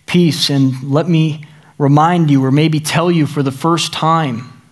peace. 0.06 0.50
And 0.50 0.82
let 0.82 1.08
me 1.08 1.44
remind 1.78 2.30
you, 2.30 2.44
or 2.44 2.50
maybe 2.50 2.80
tell 2.80 3.10
you 3.10 3.26
for 3.26 3.42
the 3.42 3.52
first 3.52 3.92
time, 3.92 4.62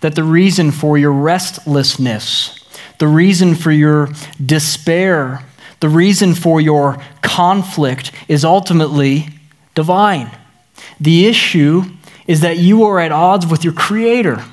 that 0.00 0.14
the 0.14 0.24
reason 0.24 0.70
for 0.70 0.96
your 0.98 1.12
restlessness, 1.12 2.64
the 2.98 3.08
reason 3.08 3.54
for 3.54 3.70
your 3.70 4.08
despair, 4.44 5.44
the 5.80 5.88
reason 5.88 6.34
for 6.34 6.60
your 6.60 7.02
conflict 7.22 8.12
is 8.28 8.44
ultimately 8.44 9.28
divine. 9.74 10.30
The 11.00 11.26
issue 11.26 11.84
is 12.26 12.40
that 12.40 12.58
you 12.58 12.84
are 12.84 12.98
at 12.98 13.12
odds 13.12 13.46
with 13.46 13.64
your 13.64 13.72
Creator. 13.72 14.44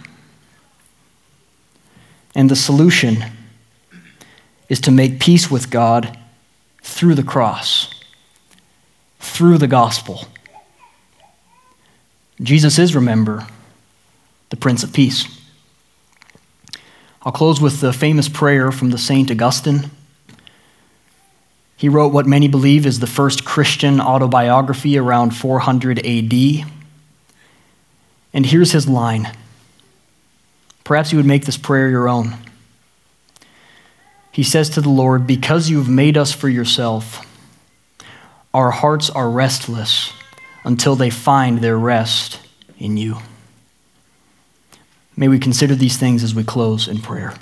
And 2.35 2.49
the 2.49 2.55
solution 2.55 3.23
is 4.69 4.81
to 4.81 4.91
make 4.91 5.19
peace 5.19 5.51
with 5.51 5.69
God 5.69 6.17
through 6.81 7.15
the 7.15 7.23
cross, 7.23 7.92
through 9.23 9.57
the 9.57 9.67
gospel. 9.67 10.25
Jesus 12.41 12.77
is, 12.77 12.93
remember, 12.93 13.47
the 14.49 14.57
Prince 14.57 14.83
of 14.83 14.93
Peace. 14.93 15.27
I'll 17.23 17.31
close 17.31 17.61
with 17.61 17.79
the 17.79 17.93
famous 17.93 18.27
prayer 18.27 18.71
from 18.71 18.89
the 18.89 18.97
Saint 18.97 19.31
Augustine. 19.31 19.89
He 21.77 21.87
wrote 21.87 22.13
what 22.13 22.25
many 22.25 22.47
believe 22.47 22.85
is 22.85 22.99
the 22.99 23.07
first 23.07 23.45
Christian 23.45 24.01
autobiography 24.01 24.97
around 24.97 25.31
400 25.31 25.99
AD. 25.99 26.33
And 28.33 28.45
here's 28.45 28.71
his 28.71 28.87
line. 28.87 29.31
Perhaps 30.83 31.11
you 31.13 31.17
would 31.17 31.25
make 31.25 31.45
this 31.45 31.57
prayer 31.57 31.89
your 31.89 32.09
own. 32.09 32.35
He 34.31 34.43
says 34.43 34.69
to 34.71 34.81
the 34.81 34.89
Lord, 34.89 35.25
Because 35.25 35.69
you 35.69 35.77
have 35.77 35.89
made 35.89 36.17
us 36.17 36.33
for 36.33 36.49
yourself, 36.49 37.25
our 38.53 38.71
hearts 38.71 39.09
are 39.09 39.29
restless 39.29 40.13
until 40.63 40.95
they 40.95 41.09
find 41.09 41.59
their 41.59 41.77
rest 41.77 42.39
in 42.77 42.97
you. 42.97 43.17
May 45.15 45.27
we 45.27 45.39
consider 45.39 45.75
these 45.75 45.97
things 45.97 46.23
as 46.23 46.33
we 46.33 46.43
close 46.43 46.87
in 46.87 46.99
prayer. 46.99 47.33